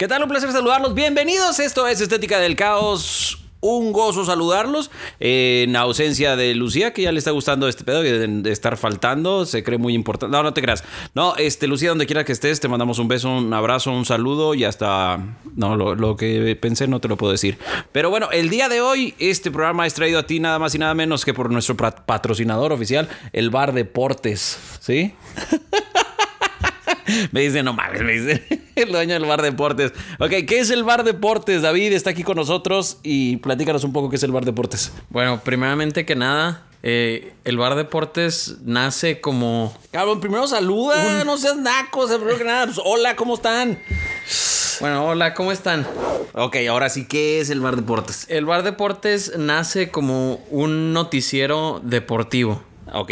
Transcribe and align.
¿Qué 0.00 0.08
tal? 0.08 0.22
Un 0.22 0.30
placer 0.30 0.50
saludarlos. 0.50 0.94
Bienvenidos. 0.94 1.60
Esto 1.60 1.86
es 1.86 2.00
Estética 2.00 2.40
del 2.40 2.56
Caos. 2.56 3.44
Un 3.60 3.92
gozo 3.92 4.24
saludarlos 4.24 4.90
en 5.18 5.76
ausencia 5.76 6.36
de 6.36 6.54
Lucía, 6.54 6.94
que 6.94 7.02
ya 7.02 7.12
le 7.12 7.18
está 7.18 7.32
gustando 7.32 7.68
este 7.68 7.84
pedo 7.84 8.00
de, 8.00 8.50
estar 8.50 8.78
faltando. 8.78 9.44
Se 9.44 9.62
cree 9.62 9.76
muy 9.76 9.92
importante. 9.92 10.34
No, 10.34 10.42
no 10.42 10.54
te 10.54 10.62
creas. 10.62 10.84
No, 11.14 11.36
este, 11.36 11.66
Lucía, 11.66 11.90
donde 11.90 12.06
quiera 12.06 12.24
que 12.24 12.32
estés, 12.32 12.60
te 12.60 12.68
mandamos 12.68 12.98
un 12.98 13.08
beso, 13.08 13.28
un 13.28 13.52
abrazo, 13.52 13.92
un 13.92 14.06
saludo 14.06 14.54
y 14.54 14.64
hasta. 14.64 15.18
No, 15.54 15.76
lo, 15.76 15.94
lo 15.94 16.16
que 16.16 16.56
pensé 16.58 16.88
no 16.88 17.02
te 17.02 17.08
lo 17.08 17.18
puedo 17.18 17.32
decir. 17.32 17.58
Pero 17.92 18.08
bueno, 18.08 18.30
el 18.32 18.48
día 18.48 18.70
de 18.70 18.80
hoy, 18.80 19.14
este 19.18 19.50
programa 19.50 19.86
es 19.86 19.92
traído 19.92 20.18
a 20.18 20.22
ti 20.22 20.40
nada 20.40 20.58
más 20.58 20.74
y 20.74 20.78
nada 20.78 20.94
menos 20.94 21.26
que 21.26 21.34
por 21.34 21.50
nuestro 21.50 21.76
patrocinador 21.76 22.72
oficial, 22.72 23.06
el 23.34 23.50
Bar 23.50 23.74
Deportes. 23.74 24.58
¿Sí? 24.80 25.12
me 27.32 27.42
dice, 27.42 27.62
no 27.62 27.74
mames, 27.74 28.00
me 28.00 28.12
dice 28.12 28.59
el 28.86 28.92
dueño 28.92 29.14
del 29.14 29.24
Bar 29.24 29.42
Deportes. 29.42 29.92
Ok, 30.18 30.30
¿qué 30.46 30.60
es 30.60 30.70
el 30.70 30.84
Bar 30.84 31.04
Deportes? 31.04 31.62
David 31.62 31.92
está 31.92 32.10
aquí 32.10 32.22
con 32.22 32.36
nosotros 32.36 32.98
y 33.02 33.36
platícanos 33.38 33.84
un 33.84 33.92
poco 33.92 34.10
qué 34.10 34.16
es 34.16 34.22
el 34.22 34.32
Bar 34.32 34.44
Deportes. 34.44 34.92
Bueno, 35.10 35.40
primeramente 35.44 36.06
que 36.06 36.16
nada, 36.16 36.66
eh, 36.82 37.34
el 37.44 37.58
Bar 37.58 37.74
Deportes 37.74 38.56
nace 38.64 39.20
como. 39.20 39.76
Cabrón, 39.90 40.20
primero 40.20 40.46
saluda, 40.46 41.24
no 41.24 41.36
seas 41.36 41.56
naco, 41.56 42.06
primero 42.06 42.38
que 42.38 42.44
nada, 42.44 42.66
pues, 42.66 42.80
hola, 42.82 43.16
¿cómo 43.16 43.34
están? 43.34 43.78
Bueno, 44.80 45.06
hola, 45.06 45.34
¿cómo 45.34 45.52
están? 45.52 45.86
Ok, 46.32 46.56
ahora 46.68 46.88
sí, 46.88 47.06
¿qué 47.06 47.40
es 47.40 47.50
el 47.50 47.60
Bar 47.60 47.76
Deportes? 47.76 48.26
El 48.28 48.46
Bar 48.46 48.62
Deportes 48.62 49.36
nace 49.36 49.90
como 49.90 50.36
un 50.50 50.92
noticiero 50.94 51.80
deportivo. 51.84 52.62
Ok. 52.92 53.10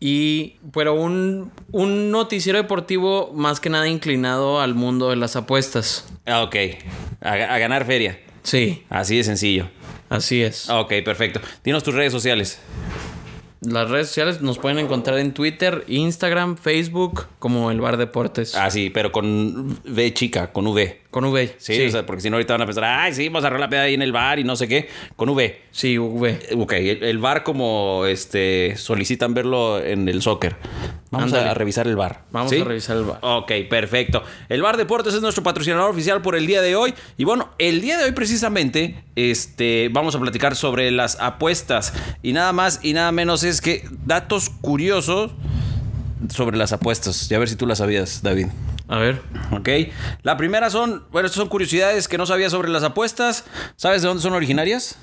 Y, 0.00 0.56
pero 0.72 0.94
un, 0.94 1.50
un 1.72 2.10
noticiero 2.10 2.58
deportivo 2.58 3.32
más 3.34 3.58
que 3.58 3.68
nada 3.68 3.88
inclinado 3.88 4.60
al 4.60 4.74
mundo 4.74 5.10
de 5.10 5.16
las 5.16 5.34
apuestas. 5.34 6.06
Ah, 6.26 6.42
ok. 6.42 6.56
A, 7.20 7.32
a 7.32 7.58
ganar 7.58 7.84
feria. 7.84 8.20
Sí. 8.42 8.84
Así 8.88 9.16
de 9.16 9.24
sencillo. 9.24 9.68
Así 10.08 10.42
es. 10.42 10.70
Ok, 10.70 10.92
perfecto. 11.04 11.40
Dinos 11.64 11.82
tus 11.82 11.94
redes 11.94 12.12
sociales. 12.12 12.60
Las 13.60 13.90
redes 13.90 14.06
sociales 14.06 14.40
nos 14.40 14.56
pueden 14.56 14.78
encontrar 14.78 15.18
en 15.18 15.34
Twitter, 15.34 15.84
Instagram, 15.88 16.56
Facebook, 16.56 17.26
como 17.40 17.72
el 17.72 17.80
Bar 17.80 17.96
Deportes. 17.96 18.54
Ah, 18.54 18.70
sí, 18.70 18.88
pero 18.88 19.10
con 19.10 19.80
V 19.84 20.14
chica, 20.14 20.52
con 20.52 20.68
V. 20.68 21.02
Con 21.18 21.32
V. 21.32 21.56
Sí, 21.58 21.84
O 21.84 21.90
sea, 21.90 22.06
porque 22.06 22.22
si 22.22 22.30
no 22.30 22.36
ahorita 22.36 22.54
van 22.54 22.62
a 22.62 22.66
pensar, 22.66 22.84
ay, 22.84 23.12
sí, 23.12 23.28
vamos 23.28 23.42
a 23.42 23.48
arreglar 23.48 23.66
la 23.66 23.70
peda 23.70 23.82
ahí 23.82 23.94
en 23.94 24.02
el 24.02 24.12
bar 24.12 24.38
y 24.38 24.44
no 24.44 24.54
sé 24.54 24.68
qué. 24.68 24.88
Con 25.16 25.28
V. 25.30 25.62
Sí, 25.72 25.98
V. 25.98 26.38
Ok, 26.56 26.74
el, 26.74 27.18
bar 27.18 27.42
como 27.42 28.04
este 28.06 28.76
solicitan 28.76 29.34
verlo 29.34 29.82
en 29.82 30.08
el 30.08 30.22
soccer. 30.22 30.54
Vamos 31.10 31.32
a 31.32 31.54
revisar 31.54 31.88
el 31.88 31.96
bar. 31.96 32.22
Vamos 32.30 32.52
a 32.52 32.62
revisar 32.62 32.98
el 32.98 33.02
bar. 33.02 33.18
Ok, 33.22 33.50
perfecto. 33.68 34.22
El 34.48 34.62
Bar 34.62 34.76
Deportes 34.76 35.12
es 35.12 35.20
nuestro 35.20 35.42
patrocinador 35.42 35.90
oficial 35.90 36.22
por 36.22 36.36
el 36.36 36.46
día 36.46 36.62
de 36.62 36.76
hoy. 36.76 36.94
Y 37.16 37.24
bueno, 37.24 37.50
el 37.58 37.80
día 37.80 37.98
de 37.98 38.04
hoy 38.04 38.12
precisamente 38.12 39.02
este, 39.16 39.88
vamos 39.90 40.14
a 40.14 40.20
platicar 40.20 40.54
sobre 40.54 40.92
las 40.92 41.18
apuestas. 41.20 41.94
Y 42.22 42.32
nada 42.32 42.52
más 42.52 42.78
y 42.84 42.92
nada 42.92 43.10
menos 43.10 43.42
es 43.42 43.60
que 43.60 43.82
datos 44.06 44.50
curiosos 44.50 45.32
sobre 46.32 46.56
las 46.56 46.72
apuestas. 46.72 47.28
Ya 47.28 47.38
a 47.38 47.40
ver 47.40 47.48
si 47.48 47.56
tú 47.56 47.66
las 47.66 47.78
sabías, 47.78 48.22
David. 48.22 48.46
A 48.88 48.98
ver. 48.98 49.22
Ok. 49.52 49.68
La 50.22 50.36
primera 50.36 50.70
son, 50.70 51.04
bueno, 51.10 51.26
estas 51.26 51.38
son 51.38 51.48
curiosidades 51.48 52.08
que 52.08 52.18
no 52.18 52.26
sabía 52.26 52.50
sobre 52.50 52.70
las 52.70 52.82
apuestas. 52.82 53.44
¿Sabes 53.76 54.02
de 54.02 54.08
dónde 54.08 54.22
son 54.22 54.32
originarias? 54.32 54.96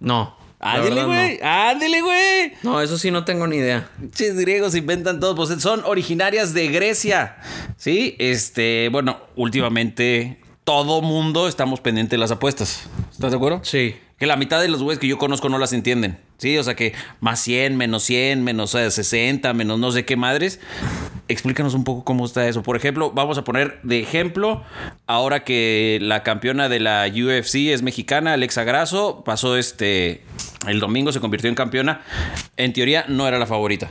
No. 0.00 0.36
Ándele, 0.60 1.04
güey. 1.04 1.40
Ándele, 1.42 2.00
güey. 2.00 2.52
No, 2.62 2.80
eso 2.80 2.96
sí 2.98 3.10
no 3.10 3.24
tengo 3.24 3.46
ni 3.46 3.56
idea. 3.56 3.90
Ches 4.12 4.36
griegos 4.36 4.74
inventan 4.74 5.20
todos. 5.20 5.36
Pues 5.36 5.60
son 5.60 5.82
originarias 5.84 6.54
de 6.54 6.68
Grecia. 6.68 7.36
Sí, 7.76 8.16
este, 8.18 8.88
bueno, 8.90 9.20
últimamente 9.34 10.40
todo 10.64 11.02
mundo 11.02 11.46
estamos 11.48 11.80
pendientes 11.80 12.12
de 12.12 12.18
las 12.18 12.30
apuestas. 12.30 12.88
¿Estás 13.12 13.32
de 13.32 13.36
acuerdo? 13.36 13.60
Sí. 13.64 13.96
Que 14.18 14.26
la 14.26 14.36
mitad 14.36 14.62
de 14.62 14.68
los 14.68 14.82
güeyes 14.82 14.98
que 14.98 15.06
yo 15.06 15.18
conozco 15.18 15.50
no 15.50 15.58
las 15.58 15.74
entienden. 15.74 16.18
Sí, 16.38 16.56
o 16.56 16.64
sea 16.64 16.74
que 16.74 16.94
más 17.20 17.38
100, 17.40 17.76
menos 17.76 18.02
100, 18.04 18.42
menos 18.44 18.70
60, 18.70 19.52
menos 19.52 19.78
no 19.78 19.92
sé 19.92 20.06
qué 20.06 20.16
madres. 20.16 20.58
Explícanos 21.28 21.74
un 21.74 21.84
poco 21.84 22.04
cómo 22.04 22.24
está 22.24 22.48
eso. 22.48 22.62
Por 22.62 22.76
ejemplo, 22.76 23.10
vamos 23.10 23.36
a 23.36 23.44
poner 23.44 23.78
de 23.82 24.00
ejemplo, 24.00 24.62
ahora 25.06 25.44
que 25.44 25.98
la 26.00 26.22
campeona 26.22 26.70
de 26.70 26.80
la 26.80 27.06
UFC 27.06 27.72
es 27.72 27.82
mexicana, 27.82 28.32
Alexa 28.32 28.64
Grasso, 28.64 29.22
pasó 29.22 29.56
este, 29.56 30.22
el 30.66 30.80
domingo 30.80 31.12
se 31.12 31.20
convirtió 31.20 31.50
en 31.50 31.54
campeona. 31.54 32.00
En 32.56 32.72
teoría 32.72 33.04
no 33.08 33.28
era 33.28 33.38
la 33.38 33.46
favorita. 33.46 33.90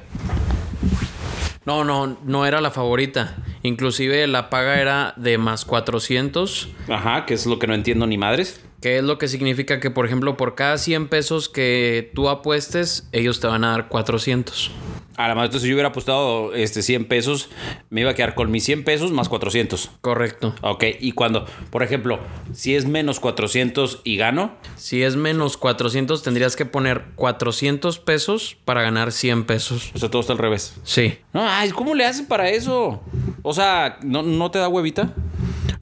No, 1.66 1.84
no, 1.84 2.18
no 2.24 2.46
era 2.46 2.62
la 2.62 2.72
favorita. 2.72 3.36
Inclusive 3.64 4.26
la 4.28 4.50
paga 4.50 4.80
era 4.80 5.14
de 5.18 5.38
más 5.38 5.66
400. 5.66 6.70
Ajá, 6.90 7.26
que 7.26 7.36
es 7.36 7.46
lo 7.46 7.60
que 7.60 7.68
no 7.68 7.74
entiendo 7.74 8.06
ni 8.08 8.18
madres. 8.18 8.65
Que 8.86 9.00
es 9.00 9.04
lo 9.04 9.18
que 9.18 9.28
significa 9.28 9.80
que, 9.80 9.90
por 9.90 10.06
ejemplo, 10.06 10.38
por 10.38 10.54
cada 10.54 10.78
100 10.78 11.08
pesos 11.08 11.50
que 11.50 12.12
tú 12.14 12.30
apuestes, 12.30 13.10
ellos 13.14 13.40
te 13.40 13.48
van 13.48 13.64
a 13.64 13.72
dar 13.72 13.88
400. 13.88 14.70
A 15.18 15.28
la 15.28 15.34
entonces 15.34 15.64
si 15.64 15.70
yo 15.70 15.74
hubiera 15.74 15.90
apostado 15.90 16.54
este 16.54 16.84
100 16.84 17.06
pesos, 17.06 17.50
me 17.90 18.02
iba 18.02 18.12
a 18.12 18.14
quedar 18.14 18.36
con 18.36 18.52
mis 18.52 18.64
100 18.64 18.84
pesos 18.84 19.12
más 19.12 19.28
400. 19.28 19.90
Correcto. 20.02 20.54
Ok, 20.62 20.84
y 21.00 21.14
cuando, 21.14 21.48
por 21.72 21.82
ejemplo, 21.82 22.20
si 22.54 22.76
es 22.76 22.86
menos 22.86 23.20
400 23.20 24.02
y 24.04 24.18
gano. 24.18 24.54
Si 24.76 25.02
es 25.02 25.16
menos 25.16 25.58
400, 25.58 26.22
tendrías 26.22 26.56
que 26.56 26.68
poner 26.68 27.06
400 27.16 27.98
pesos 27.98 28.56
para 28.66 28.84
ganar 28.84 29.12
100 29.12 29.46
pesos. 29.46 29.90
O 29.96 29.98
sea, 29.98 30.12
todo 30.12 30.20
está 30.20 30.34
al 30.34 30.38
revés. 30.40 30.76
Sí. 30.84 31.18
No, 31.34 31.42
ay, 31.44 31.72
¿cómo 31.72 31.96
le 31.96 32.06
hacen 32.06 32.28
para 32.28 32.52
eso? 32.52 33.02
O 33.42 33.54
sea, 33.54 33.98
¿no, 34.04 34.22
no 34.22 34.52
te 34.52 34.60
da 34.60 34.68
huevita? 34.68 35.12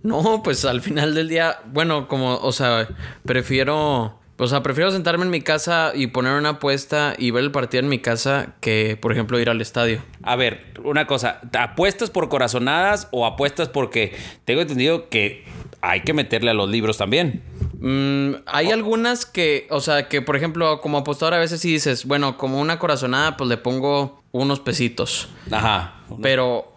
No, 0.04 0.42
pues 0.44 0.66
al 0.66 0.82
final 0.82 1.16
del 1.16 1.30
día, 1.30 1.62
bueno, 1.66 2.08
como, 2.08 2.36
o 2.36 2.52
sea, 2.52 2.88
prefiero 3.26 4.20
o 4.38 4.48
sea, 4.48 4.64
prefiero 4.64 4.92
sentarme 4.92 5.26
en 5.26 5.30
mi 5.30 5.42
casa 5.42 5.92
y 5.94 6.08
poner 6.08 6.34
una 6.34 6.50
apuesta 6.50 7.14
y 7.18 7.32
ver 7.32 7.44
el 7.44 7.52
partido 7.52 7.84
en 7.84 7.90
mi 7.90 8.00
casa 8.00 8.56
que, 8.62 8.98
por 9.00 9.12
ejemplo, 9.12 9.40
ir 9.40 9.50
al 9.50 9.62
estadio. 9.62 10.02
A 10.24 10.36
ver, 10.36 10.74
una 10.84 11.06
cosa, 11.06 11.40
¿apuestas 11.58 12.10
por 12.10 12.30
corazonadas 12.30 13.08
o 13.12 13.28
apuestas 13.28 13.70
porque 13.70 14.14
tengo 14.44 14.62
entendido 14.62 15.08
que 15.10 15.46
hay 15.82 16.02
que 16.02 16.14
meterle 16.14 16.50
a 16.50 16.56
los 16.56 16.68
libros 16.68 16.98
también? 16.98 17.44
Mm, 17.80 18.42
hay 18.48 18.72
algunas 18.72 19.28
que, 19.28 19.68
o 19.70 19.82
sea, 19.82 20.10
que 20.10 20.22
por 20.24 20.36
ejemplo, 20.36 20.82
como 20.82 20.98
apostador 20.98 21.36
a 21.36 21.40
veces 21.40 21.62
sí 21.62 21.72
dices, 21.72 22.06
bueno, 22.06 22.36
como 22.36 22.60
una 22.60 22.80
corazonada, 22.80 23.38
pues 23.38 23.48
le 23.50 23.58
pongo 23.58 24.24
unos 24.32 24.60
pesitos. 24.60 25.30
Ajá. 25.52 26.02
Pero 26.24 26.74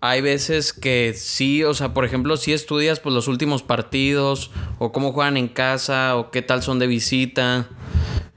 hay 0.00 0.20
veces 0.20 0.72
que 0.72 1.14
sí, 1.16 1.64
o 1.64 1.74
sea, 1.74 1.94
por 1.94 2.04
ejemplo, 2.04 2.36
si 2.36 2.52
estudias 2.52 3.00
pues 3.00 3.14
los 3.14 3.28
últimos 3.28 3.62
partidos 3.62 4.50
o 4.78 4.92
cómo 4.92 5.12
juegan 5.12 5.36
en 5.36 5.48
casa 5.48 6.16
o 6.16 6.30
qué 6.30 6.42
tal 6.42 6.62
son 6.62 6.78
de 6.78 6.86
visita. 6.86 7.68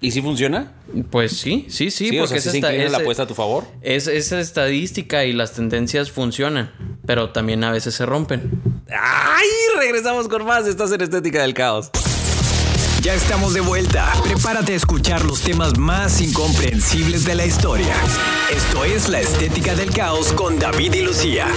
¿Y 0.02 0.12
si 0.12 0.22
funciona? 0.22 0.72
Pues 1.12 1.38
sí, 1.38 1.66
sí, 1.70 1.92
sí, 1.92 2.18
porque 2.18 2.38
es, 2.38 2.92
la 2.92 2.98
apuesta 3.00 3.24
a 3.24 3.28
tu 3.28 3.36
favor. 3.36 3.66
Es, 3.82 4.08
esa 4.08 4.40
estadística 4.40 5.26
y 5.26 5.34
las 5.34 5.52
tendencias 5.52 6.10
funcionan, 6.10 6.72
pero 7.06 7.32
también 7.32 7.64
a 7.66 7.72
veces 7.72 7.96
se 7.96 8.06
rompen. 8.06 8.50
¡Ay! 8.90 9.48
Regresamos 9.78 10.30
con 10.30 10.46
más. 10.46 10.66
Estás 10.66 10.92
en 10.94 11.02
Estética 11.02 11.42
del 11.42 11.54
Caos. 11.54 11.92
Ya 13.02 13.14
estamos 13.14 13.54
de 13.54 13.62
vuelta. 13.62 14.12
Prepárate 14.24 14.74
a 14.74 14.76
escuchar 14.76 15.24
los 15.24 15.42
temas 15.42 15.78
más 15.78 16.20
incomprensibles 16.20 17.24
de 17.24 17.36
la 17.36 17.46
historia. 17.46 17.94
Esto 18.54 18.84
es 18.84 19.08
La 19.08 19.22
Estética 19.22 19.74
del 19.74 19.92
Caos 19.92 20.34
con 20.34 20.60
David 20.60 20.94
y 20.96 21.02
Lucía. 21.02 21.48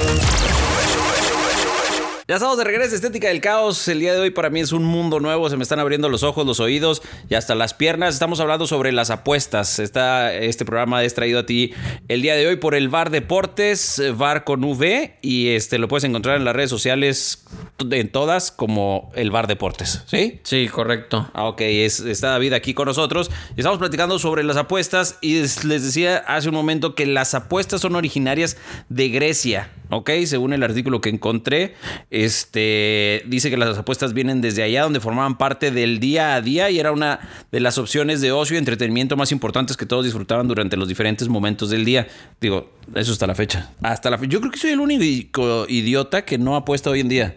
Ya 2.28 2.36
estamos 2.36 2.56
de 2.56 2.62
regreso, 2.62 2.94
Estética 2.94 3.26
del 3.26 3.40
Caos. 3.40 3.88
El 3.88 3.98
día 3.98 4.14
de 4.14 4.20
hoy 4.20 4.30
para 4.30 4.48
mí 4.48 4.60
es 4.60 4.70
un 4.70 4.84
mundo 4.84 5.18
nuevo. 5.18 5.50
Se 5.50 5.56
me 5.56 5.64
están 5.64 5.80
abriendo 5.80 6.08
los 6.08 6.22
ojos, 6.22 6.46
los 6.46 6.60
oídos 6.60 7.02
y 7.28 7.34
hasta 7.34 7.56
las 7.56 7.74
piernas. 7.74 8.14
Estamos 8.14 8.38
hablando 8.38 8.68
sobre 8.68 8.92
las 8.92 9.10
apuestas. 9.10 9.80
Está, 9.80 10.32
este 10.32 10.64
programa 10.64 11.02
es 11.02 11.14
traído 11.14 11.40
a 11.40 11.46
ti 11.46 11.74
el 12.06 12.22
día 12.22 12.36
de 12.36 12.46
hoy 12.46 12.56
por 12.56 12.76
el 12.76 12.88
Bar 12.88 13.10
Deportes, 13.10 14.00
Bar 14.16 14.44
con 14.44 14.62
V. 14.62 15.18
Y 15.20 15.48
este 15.48 15.78
lo 15.78 15.88
puedes 15.88 16.04
encontrar 16.04 16.36
en 16.36 16.44
las 16.44 16.54
redes 16.54 16.70
sociales, 16.70 17.44
en 17.90 18.12
todas, 18.12 18.52
como 18.52 19.10
el 19.16 19.32
Bar 19.32 19.48
Deportes. 19.48 20.04
¿Sí? 20.06 20.40
Sí, 20.44 20.68
correcto. 20.68 21.28
Ah, 21.34 21.48
ok, 21.48 21.60
es, 21.62 21.98
está 21.98 22.28
David 22.28 22.52
aquí 22.52 22.72
con 22.72 22.86
nosotros. 22.86 23.32
Y 23.56 23.60
estamos 23.60 23.80
platicando 23.80 24.20
sobre 24.20 24.44
las 24.44 24.56
apuestas. 24.56 25.18
Y 25.22 25.40
les 25.40 25.64
decía 25.66 26.18
hace 26.18 26.50
un 26.50 26.54
momento 26.54 26.94
que 26.94 27.04
las 27.04 27.34
apuestas 27.34 27.80
son 27.80 27.96
originarias 27.96 28.56
de 28.88 29.08
Grecia. 29.08 29.72
Ok, 29.94 30.10
según 30.24 30.54
el 30.54 30.62
artículo 30.62 31.02
que 31.02 31.10
encontré, 31.10 31.74
este 32.12 33.22
dice 33.26 33.48
que 33.48 33.56
las 33.56 33.78
apuestas 33.78 34.12
vienen 34.12 34.42
desde 34.42 34.62
allá 34.62 34.82
donde 34.82 35.00
formaban 35.00 35.38
parte 35.38 35.70
del 35.70 35.98
día 35.98 36.34
a 36.34 36.42
día 36.42 36.68
y 36.68 36.78
era 36.78 36.92
una 36.92 37.20
de 37.50 37.58
las 37.58 37.78
opciones 37.78 38.20
de 38.20 38.32
ocio 38.32 38.54
y 38.54 38.58
entretenimiento 38.58 39.16
más 39.16 39.32
importantes 39.32 39.78
que 39.78 39.86
todos 39.86 40.04
disfrutaban 40.04 40.46
durante 40.46 40.76
los 40.76 40.88
diferentes 40.88 41.30
momentos 41.30 41.70
del 41.70 41.86
día. 41.86 42.06
Digo, 42.38 42.70
eso 42.94 43.12
hasta 43.12 43.26
la 43.26 43.34
fecha. 43.34 43.72
Hasta 43.82 44.10
la. 44.10 44.20
Yo 44.20 44.40
creo 44.40 44.52
que 44.52 44.58
soy 44.58 44.72
el 44.72 44.80
único 44.80 45.64
idiota 45.68 46.26
que 46.26 46.36
no 46.36 46.54
apuesta 46.54 46.90
hoy 46.90 47.00
en 47.00 47.08
día. 47.08 47.36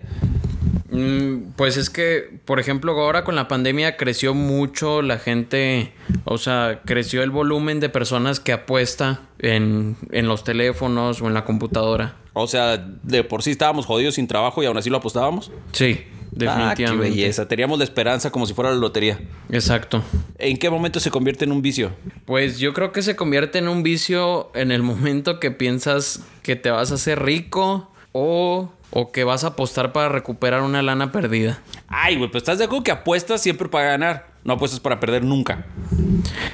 Mm, 0.92 1.54
Pues 1.56 1.78
es 1.78 1.90
que, 1.90 2.40
por 2.44 2.60
ejemplo, 2.60 2.92
ahora 3.00 3.24
con 3.24 3.36
la 3.36 3.48
pandemia 3.48 3.96
creció 3.96 4.34
mucho 4.34 5.02
la 5.02 5.20
gente, 5.20 5.94
o 6.26 6.38
sea, 6.38 6.82
creció 6.84 7.24
el 7.24 7.32
volumen 7.32 7.80
de 7.80 7.88
personas 7.88 8.42
que 8.42 8.52
apuesta 8.52 9.22
en, 9.40 9.96
en 10.12 10.28
los 10.28 10.44
teléfonos 10.44 11.22
o 11.22 11.28
en 11.28 11.34
la 11.34 11.46
computadora. 11.46 12.16
O 12.38 12.48
sea, 12.48 12.78
de 13.02 13.24
por 13.24 13.44
sí 13.44 13.52
estábamos 13.52 13.86
jodidos 13.86 14.16
sin 14.16 14.28
trabajo 14.28 14.62
y 14.62 14.66
aún 14.66 14.78
así 14.78 14.90
lo 14.90 14.98
apostábamos. 14.98 15.52
Sí, 15.72 16.02
definitivamente. 16.32 16.86
Ah, 16.86 16.92
qué 16.92 16.98
belleza. 16.98 17.48
Teníamos 17.48 17.78
la 17.78 17.86
esperanza 17.86 18.30
como 18.30 18.46
si 18.46 18.54
fuera 18.54 18.72
la 18.72 18.76
lotería. 18.76 19.22
Exacto. 19.50 20.04
¿En 20.38 20.58
qué 20.58 20.70
momento 20.70 21.00
se 21.00 21.10
convierte 21.12 21.46
en 21.46 21.54
un 21.54 21.62
vicio? 21.62 21.94
Pues 22.26 22.60
yo 22.60 22.74
creo 22.74 22.92
que 22.92 23.02
se 23.04 23.16
convierte 23.16 23.60
en 23.60 23.70
un 23.70 23.84
vicio 23.84 24.52
en 24.54 24.74
el 24.74 24.84
momento 24.84 25.40
que 25.40 25.50
piensas 25.50 26.24
que 26.44 26.58
te 26.58 26.72
vas 26.72 26.92
a 26.92 26.96
hacer 26.96 27.24
rico 27.24 27.90
o, 28.12 28.70
o 28.92 29.12
que 29.14 29.24
vas 29.24 29.46
a 29.46 29.48
apostar 29.48 29.94
para 29.94 30.10
recuperar 30.10 30.62
una 30.62 30.82
lana 30.82 31.14
perdida. 31.14 31.62
Ay, 31.88 32.18
güey, 32.18 32.30
pues 32.30 32.42
estás 32.42 32.58
de 32.58 32.66
acuerdo 32.66 32.84
que 32.84 32.92
apuestas 32.92 33.42
siempre 33.42 33.70
para 33.70 33.92
ganar. 33.92 34.36
No 34.44 34.56
apuestas 34.56 34.82
para 34.82 35.00
perder 35.00 35.24
nunca. 35.24 35.66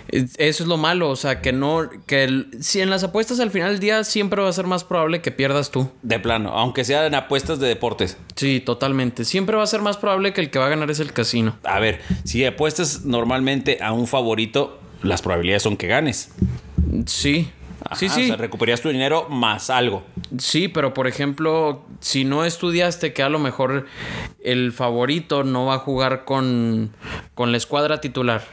Es- 0.10 0.36
Eso 0.38 0.64
es 0.64 0.68
lo 0.70 0.78
malo, 0.78 1.10
o 1.10 1.16
sea, 1.16 1.42
que 1.42 1.54
no, 1.54 1.90
que 2.06 2.24
el- 2.24 2.50
si 2.60 2.82
en 2.82 2.90
las 2.90 3.04
apuestas 3.04 3.40
al 3.40 3.52
final 3.52 3.72
del 3.72 3.80
día 3.80 4.04
siempre 4.04 4.42
va 4.42 4.50
a 4.50 4.54
ser 4.54 4.68
más 4.68 4.84
probable 4.84 5.22
que 5.22 5.32
pierdas 5.32 5.72
tú. 5.72 5.90
De 6.02 6.20
plano, 6.20 6.50
aunque 6.52 6.84
sean 6.84 7.14
apuestas 7.16 7.60
de 7.60 7.68
deportes. 7.68 8.18
Sí, 8.36 8.60
totalmente. 8.60 9.26
Siempre 9.26 9.56
va 9.58 9.64
a 9.64 9.68
ser 9.68 9.82
más 9.82 9.98
probable 9.98 10.34
que 10.34 10.42
el 10.42 10.50
que 10.50 10.60
va 10.60 10.66
a 10.68 10.70
ganar 10.70 10.90
es 10.92 11.00
el 11.00 11.14
casino. 11.14 11.58
A 11.64 11.80
ver, 11.80 12.02
si 12.24 12.44
apuestas 12.46 13.06
normalmente 13.06 13.80
a 13.82 13.92
un 13.94 14.08
favorito, 14.08 14.80
las 15.04 15.22
probabilidades 15.22 15.64
son 15.64 15.78
que 15.78 15.88
ganes. 15.88 16.30
Sí. 17.06 17.50
Sí, 17.96 18.06
Ajá, 18.08 18.16
sí. 18.16 18.24
O 18.24 18.28
sea, 18.28 18.36
recuperarías 18.38 18.82
tu 18.82 18.90
dinero 18.90 19.28
más 19.30 19.70
algo. 19.70 20.04
Sí, 20.38 20.68
pero 20.68 20.94
por 20.94 21.08
ejemplo, 21.08 21.84
si 22.00 22.24
no 22.24 22.46
estudiaste 22.46 23.14
que 23.14 23.24
a 23.24 23.30
lo 23.30 23.40
mejor 23.40 23.86
el 24.44 24.72
favorito 24.72 25.44
no 25.44 25.66
va 25.66 25.76
a 25.76 25.80
jugar 25.80 26.26
con, 26.26 26.92
con 27.36 27.52
la 27.52 27.58
escuadra 27.58 28.02
titular. 28.02 28.44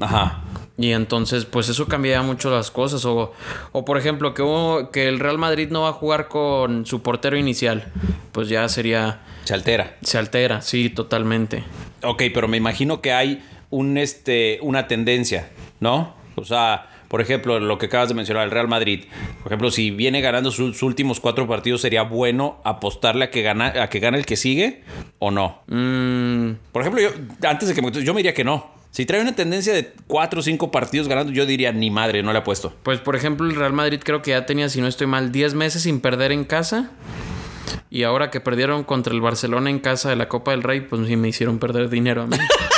Ajá. 0.00 0.42
Y 0.76 0.90
entonces, 0.90 1.44
pues 1.44 1.68
eso 1.68 1.86
cambiaría 1.86 2.22
mucho 2.22 2.50
las 2.50 2.70
cosas. 2.72 3.04
O, 3.04 3.32
o 3.72 3.84
por 3.84 3.96
ejemplo, 3.96 4.34
que, 4.34 4.42
hubo- 4.42 4.90
que 4.90 5.08
el 5.08 5.20
Real 5.20 5.38
Madrid 5.38 5.68
no 5.70 5.82
va 5.82 5.90
a 5.90 5.92
jugar 5.92 6.26
con 6.28 6.84
su 6.84 7.00
portero 7.02 7.36
inicial. 7.36 7.92
Pues 8.32 8.48
ya 8.48 8.68
sería. 8.68 9.20
Se 9.44 9.54
altera. 9.54 9.96
Se 10.02 10.18
altera, 10.18 10.62
sí, 10.62 10.90
totalmente. 10.90 11.62
Ok, 12.02 12.22
pero 12.34 12.48
me 12.48 12.56
imagino 12.56 13.00
que 13.00 13.12
hay 13.12 13.44
un, 13.70 13.96
este, 13.98 14.58
una 14.62 14.88
tendencia, 14.88 15.48
¿no? 15.80 16.14
O 16.34 16.44
sea, 16.44 16.88
por 17.08 17.20
ejemplo, 17.20 17.58
lo 17.60 17.78
que 17.78 17.86
acabas 17.86 18.08
de 18.08 18.14
mencionar, 18.14 18.44
el 18.44 18.50
Real 18.50 18.68
Madrid. 18.68 19.04
Por 19.42 19.52
ejemplo, 19.52 19.70
si 19.70 19.90
viene 19.90 20.20
ganando 20.20 20.50
sus 20.50 20.82
últimos 20.82 21.20
cuatro 21.20 21.46
partidos, 21.46 21.80
¿sería 21.80 22.02
bueno 22.02 22.60
apostarle 22.64 23.24
a 23.26 23.30
que, 23.30 23.42
gana, 23.42 23.72
a 23.82 23.88
que 23.88 24.00
gane 24.00 24.18
el 24.18 24.26
que 24.26 24.36
sigue 24.36 24.82
o 25.18 25.30
no? 25.30 25.62
Mm, 25.68 26.56
Por 26.72 26.82
ejemplo, 26.82 27.00
yo, 27.02 27.10
antes 27.48 27.68
de 27.68 27.74
que 27.74 27.82
me 27.82 27.90
yo 27.92 28.14
me 28.14 28.18
diría 28.18 28.34
que 28.34 28.44
no. 28.44 28.72
Si 28.90 29.06
trae 29.06 29.20
una 29.20 29.34
tendencia 29.34 29.72
de 29.72 29.92
cuatro 30.06 30.38
o 30.38 30.42
cinco 30.42 30.70
partidos 30.70 31.08
ganando, 31.08 31.32
yo 31.32 31.46
diría 31.46 31.72
ni 31.72 31.90
madre, 31.90 32.22
no 32.22 32.32
le 32.32 32.38
apuesto. 32.38 32.72
pues 32.84 33.00
por 33.00 33.16
ejemplo, 33.16 33.48
el 33.48 33.56
Real 33.56 33.72
Madrid 33.72 34.00
creo 34.04 34.22
que 34.22 34.30
ya 34.30 34.46
tenía, 34.46 34.68
si 34.68 34.80
no 34.80 34.86
estoy 34.86 35.08
mal, 35.08 35.32
10 35.32 35.54
meses 35.54 35.82
sin 35.82 36.00
perder 36.00 36.30
en 36.30 36.44
casa. 36.44 36.90
Y 37.90 38.04
ahora 38.04 38.30
que 38.30 38.40
perdieron 38.40 38.84
contra 38.84 39.12
el 39.12 39.20
Barcelona 39.20 39.70
en 39.70 39.78
casa 39.80 40.10
de 40.10 40.16
la 40.16 40.28
Copa 40.28 40.52
del 40.52 40.62
Rey, 40.62 40.80
pues 40.80 41.06
sí 41.08 41.16
me 41.16 41.28
hicieron 41.28 41.58
perder 41.58 41.88
dinero 41.88 42.22
a 42.22 42.26
mí. 42.28 42.36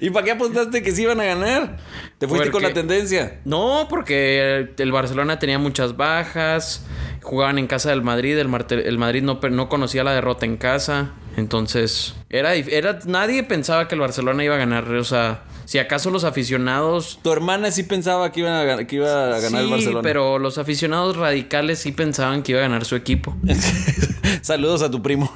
¿Y 0.00 0.10
para 0.10 0.24
qué 0.24 0.30
apostaste 0.32 0.82
que 0.82 0.92
se 0.92 1.02
iban 1.02 1.20
a 1.20 1.24
ganar? 1.24 1.78
Te 2.18 2.26
fuiste 2.28 2.50
con 2.50 2.62
la 2.62 2.72
tendencia. 2.72 3.40
No, 3.44 3.86
porque 3.90 4.68
el 4.76 4.92
Barcelona 4.92 5.38
tenía 5.38 5.58
muchas 5.58 5.96
bajas, 5.96 6.84
jugaban 7.22 7.58
en 7.58 7.66
casa 7.66 7.90
del 7.90 8.02
Madrid, 8.02 8.38
el, 8.38 8.48
Marte- 8.48 8.86
el 8.88 8.98
Madrid 8.98 9.22
no, 9.22 9.40
no 9.50 9.68
conocía 9.68 10.04
la 10.04 10.12
derrota 10.12 10.46
en 10.46 10.56
casa, 10.56 11.10
entonces 11.36 12.14
era, 12.30 12.54
era 12.54 12.98
nadie 13.06 13.42
pensaba 13.42 13.88
que 13.88 13.94
el 13.94 14.00
Barcelona 14.00 14.44
iba 14.44 14.54
a 14.54 14.58
ganar, 14.58 14.88
o 14.92 15.04
sea, 15.04 15.44
si 15.64 15.78
acaso 15.78 16.10
los 16.10 16.24
aficionados 16.24 17.20
Tu 17.22 17.32
hermana 17.32 17.70
sí 17.70 17.84
pensaba 17.84 18.30
que, 18.32 18.40
iban 18.40 18.68
a, 18.68 18.84
que 18.86 18.96
iba 18.96 19.34
a 19.36 19.40
ganar 19.40 19.60
el 19.62 19.66
sí, 19.66 19.72
Barcelona. 19.72 20.02
pero 20.02 20.38
los 20.38 20.58
aficionados 20.58 21.16
radicales 21.16 21.78
sí 21.78 21.92
pensaban 21.92 22.42
que 22.42 22.52
iba 22.52 22.60
a 22.60 22.64
ganar 22.64 22.84
su 22.84 22.96
equipo. 22.96 23.36
Saludos 24.42 24.82
a 24.82 24.90
tu 24.90 25.00
primo. 25.02 25.32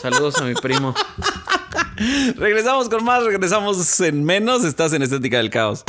Saludos 0.00 0.36
a 0.40 0.44
mi 0.44 0.54
primo. 0.54 0.94
regresamos 2.36 2.88
con 2.88 3.04
más, 3.04 3.24
regresamos 3.24 4.00
en 4.00 4.24
menos. 4.24 4.64
Estás 4.64 4.92
en 4.92 5.02
Estética 5.02 5.38
del 5.38 5.50
Caos. 5.50 5.84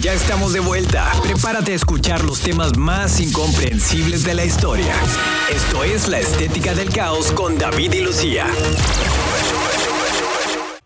Ya 0.00 0.12
estamos 0.14 0.52
de 0.52 0.60
vuelta. 0.60 1.12
Prepárate 1.22 1.72
a 1.72 1.74
escuchar 1.74 2.24
los 2.24 2.40
temas 2.40 2.76
más 2.76 3.20
incomprensibles 3.20 4.24
de 4.24 4.34
la 4.34 4.44
historia. 4.44 4.94
Esto 5.54 5.84
es 5.84 6.08
La 6.08 6.18
Estética 6.18 6.74
del 6.74 6.90
Caos 6.90 7.32
con 7.32 7.58
David 7.58 7.92
y 7.92 8.00
Lucía. 8.00 8.46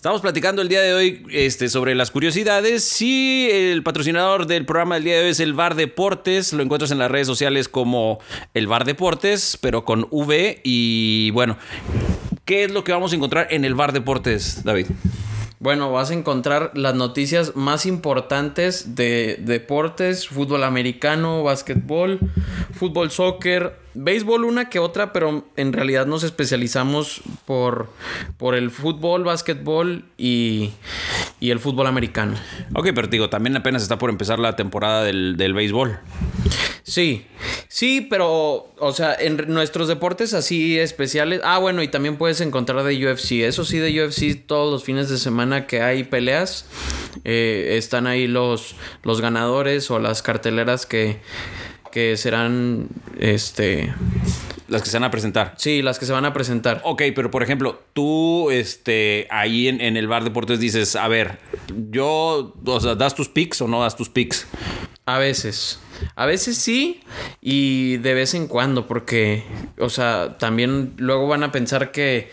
Estamos 0.05 0.21
platicando 0.21 0.61
el 0.61 0.69
día 0.69 0.83
de 0.83 0.93
hoy 0.93 1.25
este, 1.31 1.71
sobre 1.71 1.95
las 1.95 2.11
curiosidades. 2.11 3.01
Y 3.01 3.49
el 3.51 3.83
patrocinador 3.83 4.47
del 4.47 4.67
programa 4.67 4.97
del 4.97 5.05
día 5.05 5.15
de 5.17 5.25
hoy 5.25 5.31
es 5.31 5.41
el 5.41 5.55
Bar 5.55 5.77
Deportes. 5.77 6.53
Lo 6.53 6.63
encuentras 6.63 6.91
en 6.91 6.99
las 6.99 7.11
redes 7.11 7.27
sociales 7.27 7.69
como 7.69 8.19
el 8.53 8.67
Bar 8.67 8.85
Deportes, 8.85 9.57
pero 9.61 9.85
con 9.85 10.07
V. 10.11 10.61
Y 10.63 11.31
bueno, 11.31 11.57
¿qué 12.45 12.65
es 12.65 12.73
lo 12.73 12.85
que 12.85 12.93
vamos 12.93 13.13
a 13.13 13.17
encontrar 13.17 13.49
en 13.51 13.65
el 13.65 13.75
Bar 13.75 13.93
Deportes, 13.93 14.65
David? 14.65 14.87
Bueno, 15.61 15.91
vas 15.91 16.11
a 16.11 16.15
encontrar 16.15 16.73
las 16.75 16.95
noticias 16.95 17.57
más 17.57 17.87
importantes 17.87 18.97
de 18.97 19.39
deportes, 19.41 20.29
fútbol 20.29 20.63
americano, 20.63 21.43
básquetbol, 21.43 22.21
fútbol, 22.75 23.11
soccer, 23.11 23.79
béisbol 23.95 24.45
una 24.45 24.69
que 24.69 24.79
otra, 24.79 25.13
pero 25.15 25.47
en 25.57 25.73
realidad 25.73 26.05
nos 26.05 26.23
especializamos 26.23 27.23
por, 27.47 27.89
por 28.37 28.55
el 28.55 28.71
fútbol, 28.71 29.25
básquetbol 29.25 30.05
y, 30.19 30.73
y 31.41 31.51
el 31.51 31.61
fútbol 31.61 31.87
americano. 31.87 32.35
Ok, 32.75 32.89
pero 32.95 33.09
te 33.09 33.17
digo, 33.17 33.31
también 33.31 33.57
apenas 33.57 33.83
está 33.83 33.97
por 33.97 34.11
empezar 34.11 34.39
la 34.39 34.57
temporada 34.57 35.03
del, 35.03 35.39
del 35.39 35.55
béisbol. 35.55 35.99
Sí, 36.87 37.25
sí, 37.69 38.07
pero, 38.11 38.71
o 38.79 38.93
sea, 38.93 39.15
en 39.19 39.43
nuestros 39.49 39.89
deportes 39.89 40.35
así 40.35 40.79
especiales. 40.79 41.41
Ah, 41.43 41.59
bueno, 41.59 41.83
y 41.83 41.89
también 41.89 42.19
puedes 42.19 42.43
encontrar 42.43 42.85
de 42.85 42.95
UFC. 43.07 43.41
Eso 43.43 43.65
sí, 43.65 43.79
de 43.79 44.05
UFC, 44.05 44.47
todos 44.47 44.71
los 44.71 44.85
fines 44.85 45.09
de 45.09 45.17
semana 45.17 45.67
que 45.67 45.81
hay 45.81 46.05
peleas, 46.05 46.67
eh, 47.25 47.77
están 47.79 48.07
ahí 48.07 48.27
los, 48.27 48.77
los 49.03 49.23
ganadores 49.23 49.91
o 49.91 49.99
las 49.99 50.21
carteleras 50.21 50.85
que, 50.85 51.21
que 51.91 52.19
serán, 52.19 52.89
este, 53.19 53.95
Las 54.69 54.83
que 54.83 54.91
se 54.91 54.99
van 54.99 55.05
a 55.05 55.11
presentar. 55.11 55.55
sí, 55.57 55.81
las 55.81 55.99
que 55.99 56.05
se 56.05 56.13
van 56.13 56.27
a 56.27 56.35
presentar. 56.35 56.83
Ok, 56.85 57.01
pero 57.15 57.31
por 57.31 57.43
ejemplo, 57.43 57.83
tú 57.95 58.51
este, 58.51 59.27
ahí 59.31 59.69
en, 59.69 59.81
en 59.81 59.97
el 59.97 60.07
bar 60.07 60.23
deportes 60.23 60.61
dices, 60.61 60.97
a 60.97 61.09
ver, 61.09 61.39
yo, 61.91 62.55
o 62.63 62.81
sea, 62.81 62.95
¿das 62.95 63.15
tus 63.15 63.31
picks 63.31 63.63
o 63.63 63.69
no 63.69 63.81
das 63.81 63.97
tus 63.97 64.11
picks? 64.11 64.47
A 65.07 65.19
veces. 65.19 65.81
A 66.17 66.27
veces 66.27 66.57
sí 66.57 67.01
y 67.41 67.99
de 67.99 68.15
vez 68.15 68.35
en 68.35 68.47
cuando 68.47 68.87
porque, 68.87 69.45
o 69.79 69.89
sea, 69.89 70.39
también 70.39 70.95
luego 70.97 71.29
van 71.29 71.43
a 71.43 71.53
pensar 71.53 71.93
que, 71.93 72.31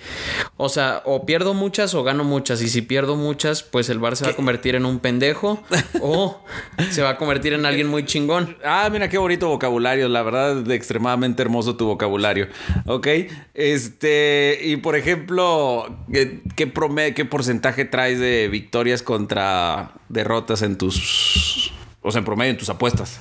o 0.58 0.70
sea, 0.70 1.02
o 1.06 1.26
pierdo 1.26 1.54
muchas 1.54 1.94
o 1.94 2.04
gano 2.04 2.24
muchas 2.24 2.62
y 2.62 2.70
si 2.70 2.82
pierdo 2.82 3.16
muchas, 3.16 3.64
pues 3.64 3.90
el 3.90 4.00
bar 4.00 4.16
se 4.16 4.26
va 4.26 4.32
a 4.32 4.36
convertir 4.36 4.76
en 4.76 4.86
un 4.86 5.00
pendejo 5.00 5.64
o 6.02 6.44
se 6.90 7.02
va 7.02 7.12
a 7.12 7.18
convertir 7.18 7.54
en 7.54 7.66
alguien 7.66 7.88
muy 7.88 8.06
chingón. 8.06 8.58
Ah, 8.64 8.90
mira 8.92 9.10
qué 9.10 9.18
bonito 9.18 9.48
vocabulario, 9.48 10.08
la 10.08 10.24
verdad, 10.24 10.70
extremadamente 10.72 11.42
hermoso 11.42 11.76
tu 11.76 11.86
vocabulario. 11.86 12.48
Ok, 12.86 13.08
este, 13.54 14.60
y 14.64 14.78
por 14.78 14.96
ejemplo, 14.96 16.04
¿qué, 16.12 16.42
qué, 16.56 16.72
qué 17.16 17.26
porcentaje 17.26 17.86
traes 17.86 18.20
de 18.20 18.48
victorias 18.48 19.04
contra 19.04 19.92
derrotas 20.10 20.62
en 20.62 20.78
tus, 20.78 21.74
o 22.02 22.12
sea, 22.12 22.20
en 22.20 22.26
promedio 22.26 22.52
en 22.52 22.58
tus 22.58 22.70
apuestas? 22.70 23.20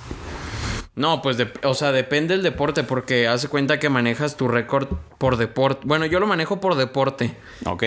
No, 1.01 1.23
pues, 1.23 1.39
de- 1.39 1.51
o 1.63 1.73
sea, 1.73 1.93
depende 1.93 2.35
del 2.35 2.43
deporte 2.43 2.83
porque 2.85 3.27
hace 3.27 3.49
cuenta 3.49 3.79
que 3.79 3.89
manejas 3.89 4.37
tu 4.37 4.49
récord 4.49 4.87
por 5.17 5.39
deporte. 5.39 5.81
Bueno, 5.87 6.05
yo 6.05 6.21
lo 6.21 6.27
manejo 6.27 6.61
por 6.61 6.75
deporte. 6.75 7.35
Ok, 7.65 7.85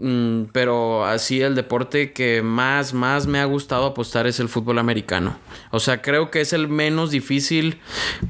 Mm, 0.00 0.44
pero 0.52 1.04
así 1.04 1.42
el 1.42 1.56
deporte 1.56 2.12
que 2.12 2.40
más, 2.40 2.94
más 2.94 3.26
me 3.26 3.40
ha 3.40 3.44
gustado 3.46 3.84
apostar 3.84 4.28
es 4.28 4.38
el 4.38 4.48
fútbol 4.48 4.78
americano. 4.78 5.36
O 5.72 5.80
sea, 5.80 6.02
creo 6.02 6.30
que 6.30 6.40
es 6.40 6.52
el 6.52 6.68
menos 6.68 7.10
difícil 7.10 7.80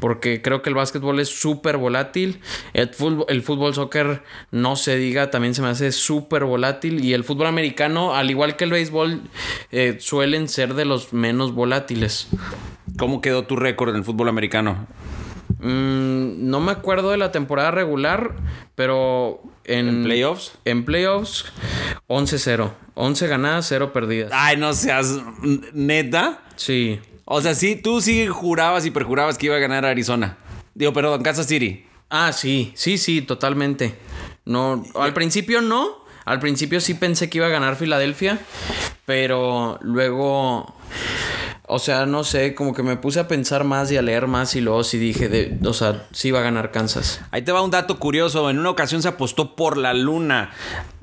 porque 0.01 0.41
creo 0.41 0.63
que 0.63 0.71
el 0.71 0.75
básquetbol 0.75 1.21
es 1.21 1.29
súper 1.29 1.77
volátil. 1.77 2.41
El 2.73 2.89
fútbol, 2.89 3.27
el 3.29 3.43
fútbol 3.43 3.75
soccer, 3.75 4.23
no 4.51 4.77
se 4.77 4.97
diga, 4.97 5.31
también 5.31 5.55
se 5.55 5.61
me 5.61 5.69
hace 5.69 5.93
súper 5.93 6.45
volátil. 6.47 7.05
Y 7.05 7.13
el 7.13 7.23
fútbol 7.23 7.49
americano, 7.49 8.15
al 8.15 8.31
igual 8.31 8.57
que 8.57 8.65
el 8.65 8.71
béisbol, 8.71 9.21
eh, 9.71 9.99
suelen 10.01 10.49
ser 10.49 10.73
de 10.73 10.87
los 10.87 11.13
menos 11.13 11.53
volátiles. 11.55 12.29
¿cómo 12.97 13.21
quedó 13.21 13.45
tu 13.45 13.55
récord 13.55 13.91
en 13.91 13.97
el 13.97 14.05
fútbol 14.09 14.29
americano? 14.29 14.87
Mm, 15.61 16.49
no 16.49 16.61
me 16.61 16.73
acuerdo 16.73 17.11
de 17.11 17.17
la 17.17 17.33
temporada 17.33 17.71
regular, 17.71 18.35
pero 18.75 19.43
en, 19.65 19.89
¿En 19.89 20.03
playoffs? 20.05 20.53
En 20.65 20.85
playoffs, 20.85 21.47
11-0. 22.09 22.71
11 22.95 23.27
ganadas, 23.27 23.67
0 23.69 23.93
perdidas. 23.93 24.31
Ay, 24.35 24.57
no 24.57 24.73
seas 24.73 25.21
neta. 25.73 26.43
Sí. 26.57 27.01
O 27.25 27.41
sea, 27.41 27.55
sí, 27.55 27.77
tú 27.77 28.01
sí 28.01 28.27
jurabas 28.27 28.87
y 28.87 28.91
perjurabas 28.91 29.37
que 29.37 29.47
iba 29.47 29.57
a 29.57 29.61
ganar 29.61 29.85
Arizona. 29.85 30.39
Digo, 30.75 30.93
perdón, 30.93 31.23
Kansas 31.23 31.47
City. 31.47 31.85
Ah, 32.09 32.33
sí, 32.33 32.73
sí, 32.75 32.97
sí, 32.97 33.21
totalmente. 33.21 33.95
No, 34.45 34.85
al 34.95 35.13
principio 35.13 35.61
no. 35.61 36.07
Al 36.25 36.41
principio 36.41 36.81
sí 36.81 36.95
pensé 36.95 37.31
que 37.31 37.39
iba 37.39 37.47
a 37.47 37.51
ganar 37.51 37.77
Filadelfia, 37.77 38.39
pero 39.07 39.79
luego, 39.81 40.75
o 41.69 41.79
sea, 41.79 42.07
no 42.07 42.25
sé, 42.25 42.55
como 42.55 42.75
que 42.75 42.83
me 42.83 42.97
puse 42.97 43.21
a 43.21 43.29
pensar 43.29 43.63
más 43.65 43.93
y 43.93 43.97
a 43.99 44.03
leer 44.03 44.27
más 44.27 44.57
y 44.57 44.61
luego 44.63 44.83
sí 44.85 44.97
dije, 44.99 45.29
de, 45.29 45.59
o 45.65 45.75
sea, 45.75 46.07
sí 46.13 46.29
iba 46.29 46.41
a 46.41 46.43
ganar 46.43 46.71
Kansas. 46.71 47.21
Ahí 47.31 47.43
te 47.43 47.53
va 47.53 47.63
un 47.63 47.71
dato 47.71 47.99
curioso. 47.99 48.49
En 48.49 48.59
una 48.59 48.71
ocasión 48.71 49.03
se 49.03 49.09
apostó 49.09 49.55
por 49.55 49.77
la 49.77 49.93
luna. 49.93 50.51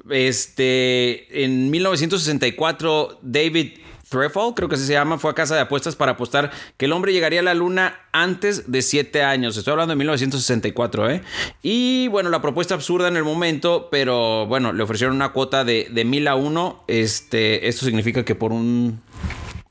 Este, 0.10 1.44
en 1.44 1.70
1964, 1.70 3.20
David 3.22 3.74
Threffel, 4.10 4.54
creo 4.56 4.70
que 4.70 4.76
así 4.76 4.86
se 4.86 4.94
llama, 4.94 5.18
fue 5.18 5.32
a 5.32 5.34
casa 5.34 5.56
de 5.56 5.62
apuestas 5.62 5.96
para 5.96 6.14
apostar 6.14 6.52
que 6.78 6.86
el 6.86 6.94
hombre 6.94 7.14
llegaría 7.14 7.40
a 7.40 7.44
la 7.44 7.54
luna 7.54 8.00
antes 8.12 8.72
de 8.72 8.82
7 8.82 9.24
años. 9.24 9.58
Estoy 9.58 9.72
hablando 9.72 9.92
de 9.92 9.98
1964, 9.98 11.10
¿eh? 11.10 11.22
Y 11.62 12.08
bueno, 12.08 12.30
la 12.30 12.42
propuesta 12.42 12.74
absurda 12.74 13.08
en 13.08 13.18
el 13.18 13.24
momento, 13.24 13.90
pero 13.92 14.46
bueno, 14.48 14.74
le 14.74 14.84
ofrecieron 14.84 15.16
una 15.16 15.32
cuota 15.32 15.64
de, 15.64 15.90
de 15.92 16.06
1000 16.06 16.28
a 16.28 16.36
1. 16.36 16.84
Este, 16.88 17.68
esto 17.68 17.86
significa 17.86 18.26
que 18.26 18.36
por 18.36 18.52
un, 18.52 19.02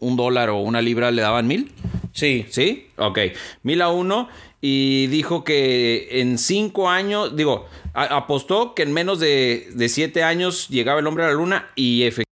un 0.05 0.17
dólar 0.17 0.51
o 0.51 0.59
una 0.59 0.81
libra 0.83 1.11
le 1.11 1.23
daban 1.23 1.47
1000. 1.47 1.73
Sí. 2.13 2.47
¿Sí? 2.51 2.89
Ok. 2.97 3.19
1000 3.63 3.83
a 3.83 3.89
1. 3.91 4.29
Y 4.61 5.09
dijo 5.09 5.45
que 5.45 6.09
en 6.21 6.39
5 6.39 6.89
años, 6.89 7.37
digo, 7.37 7.67
a- 7.93 8.17
apostó 8.17 8.75
que 8.75 8.83
en 8.83 8.93
menos 8.93 9.21
de 9.21 9.69
7 9.89 10.23
años 10.23 10.69
llegaba 10.69 11.01
el 11.01 11.07
hombre 11.07 11.25
a 11.25 11.29
la 11.29 11.35
luna 11.35 11.67
y 11.75 12.05
efectivamente 12.05 12.31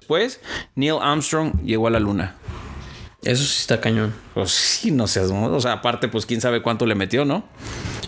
después 0.00 0.40
Neil 0.74 0.96
Armstrong 1.00 1.62
llegó 1.64 1.86
a 1.86 1.90
la 1.90 2.00
luna. 2.00 2.34
Eso 3.22 3.44
sí 3.44 3.58
está 3.60 3.80
cañón. 3.80 4.12
Pues 4.34 4.50
sí, 4.50 4.90
no 4.90 5.06
seas, 5.06 5.30
o 5.30 5.60
sea, 5.60 5.74
aparte 5.74 6.08
pues 6.08 6.26
quién 6.26 6.40
sabe 6.40 6.60
cuánto 6.62 6.84
le 6.86 6.96
metió, 6.96 7.24
¿no? 7.24 7.44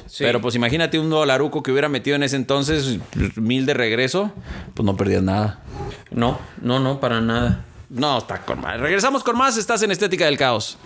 Sí. 0.07 0.25
Pero 0.25 0.41
pues 0.41 0.57
imagínate 0.57 0.99
un 0.99 1.09
dolaruco 1.11 1.63
que 1.63 1.71
hubiera 1.71 1.89
metido 1.89 2.17
en 2.17 2.25
ese 2.25 2.35
entonces 2.37 2.99
pues, 3.13 3.37
mil 3.37 3.67
de 3.67 3.75
regreso, 3.75 4.33
pues 4.75 4.85
no 4.85 4.97
perdías 4.97 5.23
nada. 5.23 5.63
No, 6.11 6.39
no, 6.61 6.81
no, 6.81 6.99
para 6.99 7.21
nada. 7.21 7.65
No, 7.95 8.19
está 8.19 8.45
con 8.45 8.61
más. 8.61 8.81
Regresamos 8.81 9.23
con 9.23 9.39
más, 9.39 9.57
estás 9.57 9.81
en 9.85 9.93
Estética 9.93 10.25
del 10.25 10.37
Caos. 10.37 10.79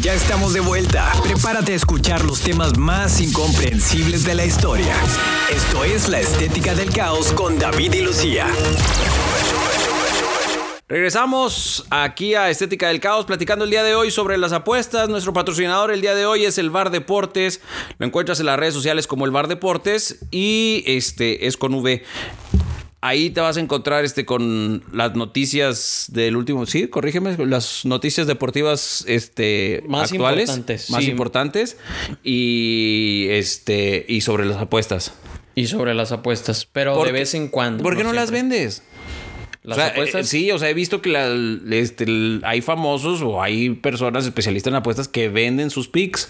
Ya 0.00 0.12
estamos 0.12 0.52
de 0.52 0.58
vuelta. 0.58 1.12
Prepárate 1.22 1.72
a 1.72 1.76
escuchar 1.76 2.24
los 2.24 2.40
temas 2.40 2.76
más 2.76 3.20
incomprensibles 3.20 4.24
de 4.24 4.34
la 4.34 4.44
historia. 4.44 4.92
Esto 5.48 5.84
es 5.84 6.08
La 6.08 6.18
Estética 6.18 6.74
del 6.74 6.90
Caos 6.90 7.32
con 7.32 7.60
David 7.60 7.92
y 7.92 8.00
Lucía. 8.00 8.48
Regresamos 10.88 11.86
aquí 11.90 12.34
a 12.34 12.50
Estética 12.50 12.88
del 12.88 12.98
Caos 12.98 13.26
platicando 13.26 13.64
el 13.64 13.70
día 13.70 13.84
de 13.84 13.94
hoy 13.94 14.10
sobre 14.10 14.36
las 14.36 14.52
apuestas. 14.52 15.08
Nuestro 15.08 15.32
patrocinador 15.32 15.92
el 15.92 16.00
día 16.00 16.14
de 16.16 16.26
hoy 16.26 16.44
es 16.44 16.58
el 16.58 16.70
Bar 16.70 16.90
Deportes. 16.90 17.60
Lo 17.98 18.06
encuentras 18.06 18.40
en 18.40 18.46
las 18.46 18.58
redes 18.58 18.74
sociales 18.74 19.06
como 19.06 19.26
el 19.26 19.30
Bar 19.30 19.46
Deportes 19.46 20.24
y 20.30 20.82
este 20.86 21.46
es 21.46 21.56
con 21.56 21.74
V. 21.74 22.02
Ahí 23.00 23.30
te 23.30 23.40
vas 23.40 23.56
a 23.56 23.60
encontrar 23.60 24.04
este 24.04 24.24
con 24.24 24.82
las 24.92 25.14
noticias 25.14 26.06
del 26.08 26.36
último, 26.36 26.66
sí, 26.66 26.88
corrígeme, 26.88 27.36
las 27.46 27.84
noticias 27.84 28.26
deportivas 28.26 29.04
este 29.06 29.84
Más 29.86 30.10
actuales, 30.10 30.48
importantes, 30.48 30.90
más 30.90 31.04
sí. 31.04 31.10
importantes 31.10 31.76
y 32.24 33.26
este 33.30 34.04
y 34.08 34.20
sobre 34.22 34.46
las 34.46 34.56
apuestas. 34.56 35.12
Y 35.54 35.66
sobre 35.66 35.94
las 35.94 36.10
apuestas, 36.10 36.66
pero 36.66 36.94
¿Por 36.94 37.06
de 37.06 37.12
vez 37.12 37.34
en 37.34 37.48
cuando. 37.48 37.84
¿Por 37.84 37.96
qué 37.96 38.02
no, 38.02 38.12
las 38.12 38.32
vendes? 38.32 38.82
Las 39.62 39.76
O 39.76 39.80
sea, 39.80 39.90
apuestas. 39.90 40.26
eh, 40.26 40.28
sí, 40.28 40.50
o 40.50 40.58
sea, 40.58 40.70
he 40.70 40.74
visto 40.74 41.00
que 41.02 41.10
la- 41.10 41.28
este, 41.76 42.04
el- 42.04 42.40
hay 42.44 42.62
famosos 42.62 43.22
o 43.22 43.42
hay 43.42 43.70
personas 43.70 44.24
especialistas 44.24 44.70
en 44.72 44.76
apuestas 44.76 45.06
que 45.08 45.28
venden 45.28 45.70
sus 45.70 45.88
picks. 45.88 46.28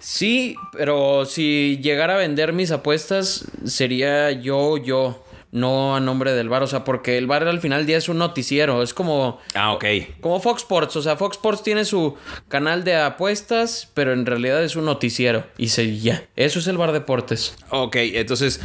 Sí, 0.00 0.54
pero 0.72 1.24
si 1.24 1.78
llegara 1.82 2.14
a 2.14 2.18
vender 2.18 2.52
mis 2.52 2.70
apuestas, 2.72 3.46
sería 3.64 4.30
yo, 4.32 4.76
yo. 4.76 5.23
No 5.54 5.94
a 5.94 6.00
nombre 6.00 6.32
del 6.32 6.48
bar, 6.48 6.64
o 6.64 6.66
sea, 6.66 6.82
porque 6.82 7.16
el 7.16 7.28
bar 7.28 7.46
al 7.46 7.60
final 7.60 7.78
del 7.78 7.86
día 7.86 7.96
es 7.98 8.08
un 8.08 8.18
noticiero, 8.18 8.82
es 8.82 8.92
como, 8.92 9.38
Ah, 9.54 9.72
ok. 9.72 9.84
como 10.20 10.40
Fox 10.40 10.62
Sports, 10.62 10.96
o 10.96 11.02
sea, 11.02 11.14
Fox 11.16 11.36
Sports 11.36 11.62
tiene 11.62 11.84
su 11.84 12.16
canal 12.48 12.82
de 12.82 12.96
apuestas, 12.96 13.88
pero 13.94 14.12
en 14.12 14.26
realidad 14.26 14.64
es 14.64 14.74
un 14.74 14.84
noticiero 14.84 15.46
y 15.56 15.68
se 15.68 15.96
ya, 15.98 16.24
eso 16.34 16.58
es 16.58 16.66
el 16.66 16.76
bar 16.76 16.90
deportes. 16.90 17.54
Ok, 17.70 17.94
entonces, 17.96 18.60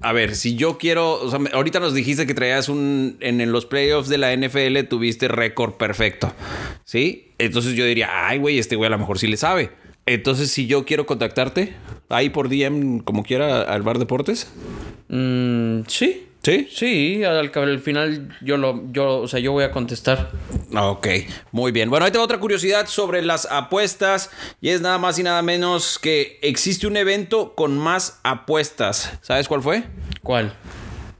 a 0.00 0.12
ver, 0.12 0.36
si 0.36 0.54
yo 0.54 0.78
quiero, 0.78 1.14
o 1.20 1.28
sea, 1.28 1.40
ahorita 1.52 1.80
nos 1.80 1.92
dijiste 1.92 2.24
que 2.24 2.34
traías 2.34 2.68
un, 2.68 3.16
en, 3.18 3.40
en 3.40 3.50
los 3.50 3.66
playoffs 3.66 4.08
de 4.08 4.18
la 4.18 4.32
NFL 4.36 4.84
tuviste 4.88 5.26
récord 5.26 5.72
perfecto, 5.74 6.32
¿sí? 6.84 7.32
Entonces 7.38 7.74
yo 7.74 7.84
diría, 7.84 8.08
ay, 8.28 8.38
güey, 8.38 8.60
este 8.60 8.76
güey 8.76 8.86
a 8.86 8.90
lo 8.90 8.98
mejor 8.98 9.18
sí 9.18 9.26
le 9.26 9.36
sabe. 9.36 9.72
Entonces, 10.06 10.50
si 10.50 10.66
yo 10.66 10.84
quiero 10.84 11.06
contactarte, 11.06 11.74
ahí 12.08 12.28
por 12.30 12.48
DM, 12.48 13.00
como 13.00 13.22
quiera, 13.24 13.62
al 13.62 13.82
bar 13.82 13.98
deportes. 14.00 14.48
Mm, 15.12 15.82
sí, 15.88 16.26
¿Sí? 16.42 16.68
sí, 16.72 17.22
al, 17.22 17.52
al 17.54 17.80
final 17.80 18.34
yo 18.40 18.56
lo, 18.56 18.90
yo, 18.92 19.18
o 19.18 19.28
sea, 19.28 19.40
yo 19.40 19.52
voy 19.52 19.62
a 19.62 19.70
contestar. 19.70 20.30
Ok, 20.74 21.06
muy 21.52 21.70
bien. 21.70 21.90
Bueno, 21.90 22.06
ahí 22.06 22.10
tengo 22.10 22.24
otra 22.24 22.40
curiosidad 22.40 22.86
sobre 22.86 23.20
las 23.20 23.46
apuestas 23.50 24.30
y 24.62 24.70
es 24.70 24.80
nada 24.80 24.96
más 24.96 25.18
y 25.18 25.22
nada 25.22 25.42
menos 25.42 25.98
que 25.98 26.38
existe 26.40 26.86
un 26.86 26.96
evento 26.96 27.54
con 27.54 27.76
más 27.76 28.20
apuestas. 28.24 29.12
¿Sabes 29.20 29.48
cuál 29.48 29.60
fue? 29.60 29.84
¿Cuál? 30.22 30.54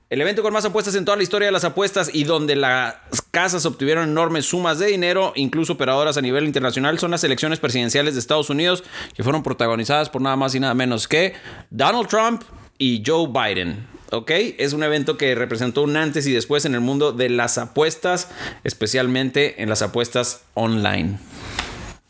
El 0.08 0.20
evento 0.22 0.42
con 0.42 0.54
más 0.54 0.64
apuestas 0.64 0.94
en 0.94 1.04
toda 1.04 1.18
la 1.18 1.22
historia 1.22 1.46
de 1.46 1.52
las 1.52 1.64
apuestas 1.64 2.10
y 2.14 2.24
donde 2.24 2.56
las 2.56 2.96
casas 3.30 3.64
obtuvieron 3.66 4.08
enormes 4.08 4.46
sumas 4.46 4.78
de 4.78 4.86
dinero, 4.86 5.34
incluso 5.36 5.74
operadoras 5.74 6.16
a 6.16 6.22
nivel 6.22 6.44
internacional, 6.46 6.98
son 6.98 7.10
las 7.10 7.24
elecciones 7.24 7.60
presidenciales 7.60 8.14
de 8.14 8.20
Estados 8.20 8.48
Unidos 8.48 8.84
que 9.14 9.22
fueron 9.22 9.42
protagonizadas 9.42 10.08
por 10.08 10.20
nada 10.22 10.36
más 10.36 10.54
y 10.54 10.60
nada 10.60 10.74
menos 10.74 11.06
que 11.06 11.34
Donald 11.70 12.08
Trump 12.08 12.42
y 12.82 13.00
Joe 13.06 13.28
Biden. 13.28 13.86
¿Ok? 14.10 14.30
Es 14.58 14.72
un 14.72 14.82
evento 14.82 15.16
que 15.16 15.34
representó 15.36 15.82
un 15.82 15.96
antes 15.96 16.26
y 16.26 16.32
después 16.32 16.64
en 16.64 16.74
el 16.74 16.80
mundo 16.80 17.12
de 17.12 17.30
las 17.30 17.56
apuestas, 17.56 18.28
especialmente 18.64 19.62
en 19.62 19.68
las 19.68 19.82
apuestas 19.82 20.42
online. 20.54 21.18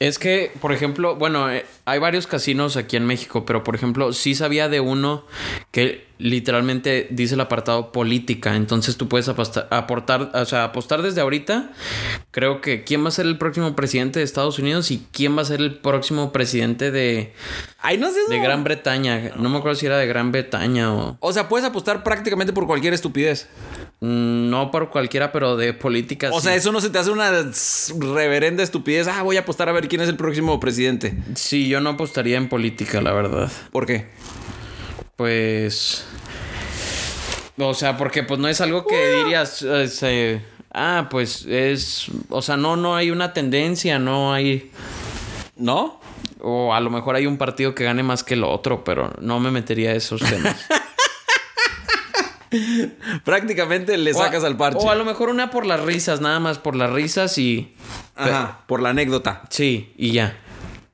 Es 0.01 0.19
que, 0.19 0.51
por 0.61 0.73
ejemplo, 0.73 1.15
bueno, 1.15 1.49
eh, 1.49 1.67
hay 1.85 1.99
varios 2.01 2.27
casinos 2.27 2.77
aquí 2.77 2.97
en 2.97 3.07
México, 3.07 3.45
pero 3.45 3.63
por 3.63 3.77
ejemplo, 3.77 4.15
sí 4.15 4.35
sabía 4.35 4.69
de 4.69 4.81
uno 4.81 5.27
que 5.71 6.07
literalmente 6.23 7.09
dice 7.11 7.35
el 7.35 7.41
apartado 7.41 7.93
política. 7.93 8.55
Entonces 8.57 8.97
tú 8.97 9.09
puedes 9.09 9.29
aposta- 9.29 9.67
aportar, 9.71 10.31
o 10.35 10.45
sea, 10.45 10.65
apostar 10.65 11.03
desde 11.03 11.21
ahorita. 11.21 11.71
Creo 12.31 12.61
que 12.61 12.85
quién 12.85 13.05
va 13.05 13.09
a 13.09 13.11
ser 13.13 13.27
el 13.27 13.37
próximo 13.39 13.75
presidente 13.77 14.21
de 14.21 14.25
Estados 14.25 14.59
Unidos 14.59 14.91
y 14.91 15.07
quién 15.13 15.37
va 15.37 15.43
a 15.43 15.45
ser 15.45 15.61
el 15.61 15.75
próximo 15.79 16.33
presidente 16.33 16.91
de, 16.91 17.33
Ay, 17.81 17.99
no 17.99 18.11
sé. 18.11 18.21
de 18.29 18.39
Gran 18.39 18.65
Bretaña. 18.65 19.33
No 19.37 19.49
me 19.49 19.59
acuerdo 19.59 19.75
si 19.79 19.87
era 19.87 19.99
de 19.99 20.07
Gran 20.07 20.33
Bretaña 20.33 20.95
o. 20.95 21.17
O 21.21 21.33
sea, 21.33 21.49
puedes 21.49 21.67
apostar 21.67 22.03
prácticamente 22.05 22.53
por 22.53 22.67
cualquier 22.67 22.95
estupidez. 22.95 23.49
mm, 24.01 24.49
No 24.51 24.71
por 24.71 24.91
cualquiera, 24.91 25.33
pero 25.33 25.57
de 25.57 25.73
política. 25.75 26.31
O 26.33 26.41
sí. 26.41 26.47
sea, 26.47 26.55
eso 26.55 26.73
no 26.73 26.81
se 26.81 26.91
te 26.91 26.99
hace 26.99 27.11
una 27.11 27.31
reverenda 28.01 28.63
estupidez. 28.63 29.09
Ah, 29.09 29.23
voy 29.23 29.37
a 29.37 29.41
apostar 29.41 29.69
a 29.69 29.73
ver 29.73 29.89
quién 29.89 30.01
es 30.01 30.09
el 30.09 30.17
próximo 30.17 30.59
presidente. 30.61 31.15
Sí, 31.35 31.69
yo 31.69 31.81
no 31.81 31.91
apostaría 31.91 32.37
en 32.37 32.49
política, 32.49 33.01
la 33.01 33.13
verdad. 33.13 33.51
¿Por 33.73 33.87
qué? 33.87 34.07
Pues. 35.23 36.05
O 37.61 37.75
sea, 37.75 37.97
porque 37.97 38.25
pues 38.25 38.41
no 38.41 38.49
es 38.49 38.61
algo 38.61 38.85
que 38.85 39.19
dirías. 39.23 39.63
eh, 39.63 39.87
se- 39.87 40.43
ah, 40.75 41.07
pues 41.09 41.47
es. 41.49 42.07
O 42.29 42.43
sea, 42.43 42.57
no, 42.57 42.75
no 42.75 42.97
hay 42.97 43.13
una 43.13 43.33
tendencia, 43.33 44.01
no 44.01 44.33
hay. 44.35 44.73
¿No? 45.55 46.01
O 46.41 46.75
a 46.75 46.81
lo 46.81 46.91
mejor 46.91 47.15
hay 47.15 47.27
un 47.27 47.39
partido 47.39 47.73
que 47.73 47.85
gane 47.85 48.03
más 48.03 48.25
que 48.25 48.35
el 48.35 48.43
otro, 48.43 48.83
pero 48.83 49.13
no 49.21 49.39
me 49.39 49.53
metería 49.53 49.91
a 49.91 49.95
esos 49.95 50.21
temas. 50.23 50.57
Prácticamente 53.25 53.97
le 53.99 54.13
O 54.15 54.21
a- 54.21 54.25
sacas 54.25 54.43
al 54.43 54.57
parche. 54.57 54.85
O 54.85 54.91
a 54.91 54.97
lo 54.97 55.05
mejor 55.05 55.29
una 55.29 55.53
por 55.53 55.67
las 55.67 55.79
risas, 55.81 56.21
nada 56.21 56.41
más 56.41 56.59
por 56.59 56.75
las 56.75 56.91
risas 56.91 57.39
y. 57.39 57.77
Ajá, 58.17 58.63
por 58.67 58.83
la 58.83 58.89
anécdota. 58.91 59.43
Sí, 59.51 59.95
y 59.97 60.11
ya. 60.11 60.37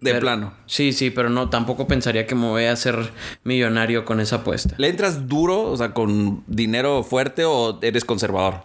De 0.00 0.10
Pero- 0.12 0.20
plano. 0.20 0.54
Sí, 0.66 0.92
sí, 0.92 1.10
pero 1.10 1.28
no, 1.28 1.50
tampoco 1.50 1.88
pensaría 1.88 2.26
que 2.26 2.34
me 2.36 2.46
voy 2.46 2.64
a 2.64 2.72
hacer 2.72 3.10
millonario 3.42 4.04
con 4.04 4.20
esa 4.20 4.36
apuesta. 4.36 4.74
¿Le 4.78 4.88
entras 4.88 5.26
duro, 5.26 5.62
o 5.62 5.76
sea, 5.76 5.92
con 5.92 6.44
dinero 6.46 7.02
fuerte 7.02 7.44
o 7.44 7.78
eres 7.82 8.04
conservador? 8.04 8.62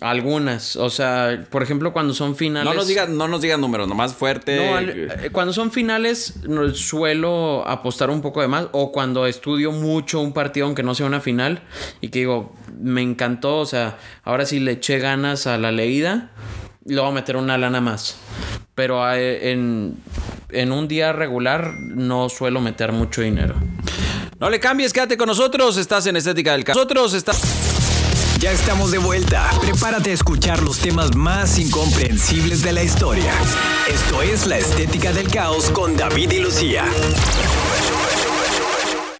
Algunas, 0.00 0.76
o 0.76 0.90
sea, 0.90 1.46
por 1.50 1.62
ejemplo, 1.62 1.92
cuando 1.92 2.12
son 2.12 2.36
finales. 2.36 2.68
No 2.70 2.74
nos 2.74 2.86
digan, 2.86 3.16
no 3.16 3.26
nos 3.26 3.40
digan 3.40 3.60
números, 3.60 3.88
nomás 3.88 4.12
fuerte. 4.12 4.56
No, 4.70 4.76
al- 4.76 4.90
eh, 4.90 5.30
cuando 5.32 5.52
son 5.54 5.70
finales 5.70 6.34
suelo 6.74 7.66
apostar 7.66 8.10
un 8.10 8.20
poco 8.20 8.42
de 8.42 8.48
más 8.48 8.66
o 8.72 8.92
cuando 8.92 9.26
estudio 9.26 9.72
mucho 9.72 10.20
un 10.20 10.32
partido 10.34 10.66
aunque 10.66 10.82
no 10.82 10.94
sea 10.94 11.06
una 11.06 11.20
final 11.20 11.62
y 12.02 12.08
que 12.08 12.18
digo, 12.20 12.54
me 12.78 13.00
encantó, 13.02 13.58
o 13.60 13.66
sea, 13.66 13.96
ahora 14.24 14.44
sí 14.44 14.60
le 14.60 14.72
eché 14.72 14.98
ganas 14.98 15.46
a 15.46 15.56
la 15.58 15.72
leída, 15.72 16.32
le 16.86 17.00
voy 17.00 17.10
a 17.10 17.12
meter 17.12 17.36
una 17.36 17.58
lana 17.58 17.80
más. 17.80 18.16
Pero 18.74 19.10
eh, 19.12 19.52
en, 19.52 19.96
en 20.50 20.72
un 20.72 20.88
día 20.88 21.12
regular 21.12 21.74
no 21.78 22.28
suelo 22.28 22.60
meter 22.60 22.92
mucho 22.92 23.22
dinero. 23.22 23.54
No 24.40 24.50
le 24.50 24.60
cambies, 24.60 24.92
quédate 24.92 25.16
con 25.16 25.28
nosotros. 25.28 25.76
Estás 25.76 26.06
en 26.06 26.16
Estética 26.16 26.52
del 26.52 26.64
Caos. 26.64 26.76
Nosotros 26.76 27.14
estamos. 27.14 27.42
Ya 28.40 28.52
estamos 28.52 28.90
de 28.90 28.98
vuelta. 28.98 29.48
Prepárate 29.60 30.10
a 30.10 30.12
escuchar 30.12 30.62
los 30.62 30.78
temas 30.78 31.14
más 31.14 31.58
incomprensibles 31.58 32.62
de 32.62 32.72
la 32.72 32.82
historia. 32.82 33.32
Esto 33.88 34.20
es 34.22 34.46
La 34.46 34.58
Estética 34.58 35.12
del 35.12 35.28
Caos 35.28 35.70
con 35.70 35.96
David 35.96 36.32
y 36.32 36.40
Lucía. 36.40 36.84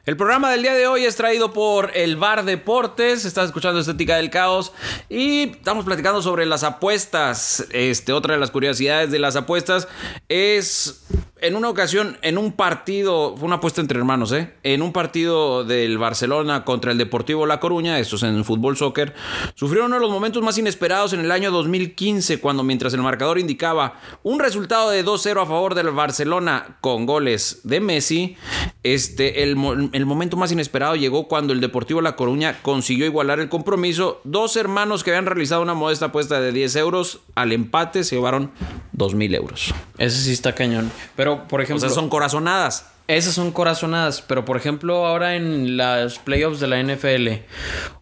El 0.06 0.18
programa 0.18 0.50
del 0.50 0.60
día 0.60 0.74
de 0.74 0.86
hoy 0.86 1.06
es 1.06 1.16
traído 1.16 1.54
por 1.54 1.96
el 1.96 2.16
Bar 2.16 2.44
Deportes. 2.44 3.24
Estás 3.24 3.46
escuchando 3.46 3.80
Estética 3.80 4.16
del 4.16 4.28
Caos 4.28 4.70
y 5.08 5.52
estamos 5.52 5.86
platicando 5.86 6.20
sobre 6.20 6.44
las 6.44 6.62
apuestas. 6.62 7.66
Este, 7.70 8.12
otra 8.12 8.34
de 8.34 8.40
las 8.40 8.50
curiosidades 8.50 9.10
de 9.10 9.18
las 9.18 9.34
apuestas 9.34 9.88
es 10.28 11.06
en 11.44 11.56
una 11.56 11.68
ocasión, 11.68 12.16
en 12.22 12.38
un 12.38 12.52
partido, 12.52 13.36
fue 13.36 13.44
una 13.44 13.56
apuesta 13.56 13.82
entre 13.82 13.98
hermanos, 13.98 14.32
¿eh? 14.32 14.54
En 14.62 14.80
un 14.80 14.94
partido 14.94 15.62
del 15.62 15.98
Barcelona 15.98 16.64
contra 16.64 16.90
el 16.90 16.96
Deportivo 16.96 17.44
La 17.44 17.60
Coruña, 17.60 17.98
esto 17.98 18.16
es 18.16 18.22
en 18.22 18.46
fútbol 18.46 18.78
soccer, 18.78 19.12
sufrieron 19.54 19.88
uno 19.88 19.96
de 19.96 20.00
los 20.00 20.10
momentos 20.10 20.42
más 20.42 20.56
inesperados 20.56 21.12
en 21.12 21.20
el 21.20 21.30
año 21.30 21.50
2015, 21.50 22.40
cuando 22.40 22.62
mientras 22.62 22.94
el 22.94 23.02
marcador 23.02 23.38
indicaba 23.38 24.00
un 24.22 24.40
resultado 24.40 24.88
de 24.88 25.04
2-0 25.04 25.42
a 25.42 25.44
favor 25.44 25.74
del 25.74 25.90
Barcelona 25.90 26.78
con 26.80 27.04
goles 27.04 27.60
de 27.62 27.80
Messi, 27.80 28.36
este, 28.82 29.42
el, 29.42 29.56
momento 29.56 30.38
más 30.38 30.50
inesperado 30.50 30.96
llegó 30.96 31.28
cuando 31.28 31.52
el 31.52 31.60
Deportivo 31.60 32.00
La 32.00 32.16
Coruña 32.16 32.60
consiguió 32.62 33.04
igualar 33.04 33.40
el 33.40 33.50
compromiso. 33.50 34.22
Dos 34.24 34.56
hermanos 34.56 35.04
que 35.04 35.10
habían 35.10 35.26
realizado 35.26 35.60
una 35.60 35.74
modesta 35.74 36.06
apuesta 36.06 36.40
de 36.40 36.52
10 36.52 36.76
euros 36.76 37.20
al 37.34 37.52
empate 37.52 38.04
se 38.04 38.16
llevaron 38.16 38.50
2 38.92 39.14
mil 39.14 39.34
euros. 39.34 39.74
Ese 39.98 40.22
sí 40.22 40.32
está 40.32 40.54
cañón. 40.54 40.90
Pero 41.16 41.33
por 41.48 41.60
ejemplo. 41.60 41.86
O 41.86 41.88
sea, 41.88 41.94
son 41.94 42.08
corazonadas. 42.08 42.86
Esas 43.06 43.34
son 43.34 43.52
corazonadas, 43.52 44.22
pero 44.22 44.46
por 44.46 44.56
ejemplo 44.56 45.04
ahora 45.04 45.36
en 45.36 45.76
las 45.76 46.18
playoffs 46.18 46.58
de 46.58 46.68
la 46.68 46.82
NFL, 46.82 47.44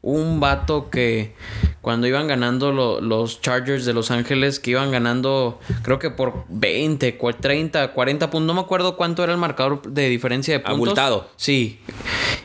un 0.00 0.38
vato 0.38 0.90
que 0.90 1.34
cuando 1.80 2.06
iban 2.06 2.28
ganando 2.28 2.70
los 3.00 3.40
Chargers 3.40 3.84
de 3.84 3.94
Los 3.94 4.12
Ángeles, 4.12 4.60
que 4.60 4.70
iban 4.70 4.92
ganando 4.92 5.58
creo 5.82 5.98
que 5.98 6.10
por 6.10 6.44
20, 6.50 7.18
30, 7.40 7.92
40 7.92 8.30
puntos, 8.30 8.46
no 8.46 8.54
me 8.54 8.60
acuerdo 8.60 8.96
cuánto 8.96 9.24
era 9.24 9.32
el 9.32 9.38
marcador 9.38 9.82
de 9.82 10.08
diferencia 10.08 10.54
de 10.54 10.60
puntos. 10.60 10.76
Abultado. 10.76 11.28
Sí, 11.34 11.80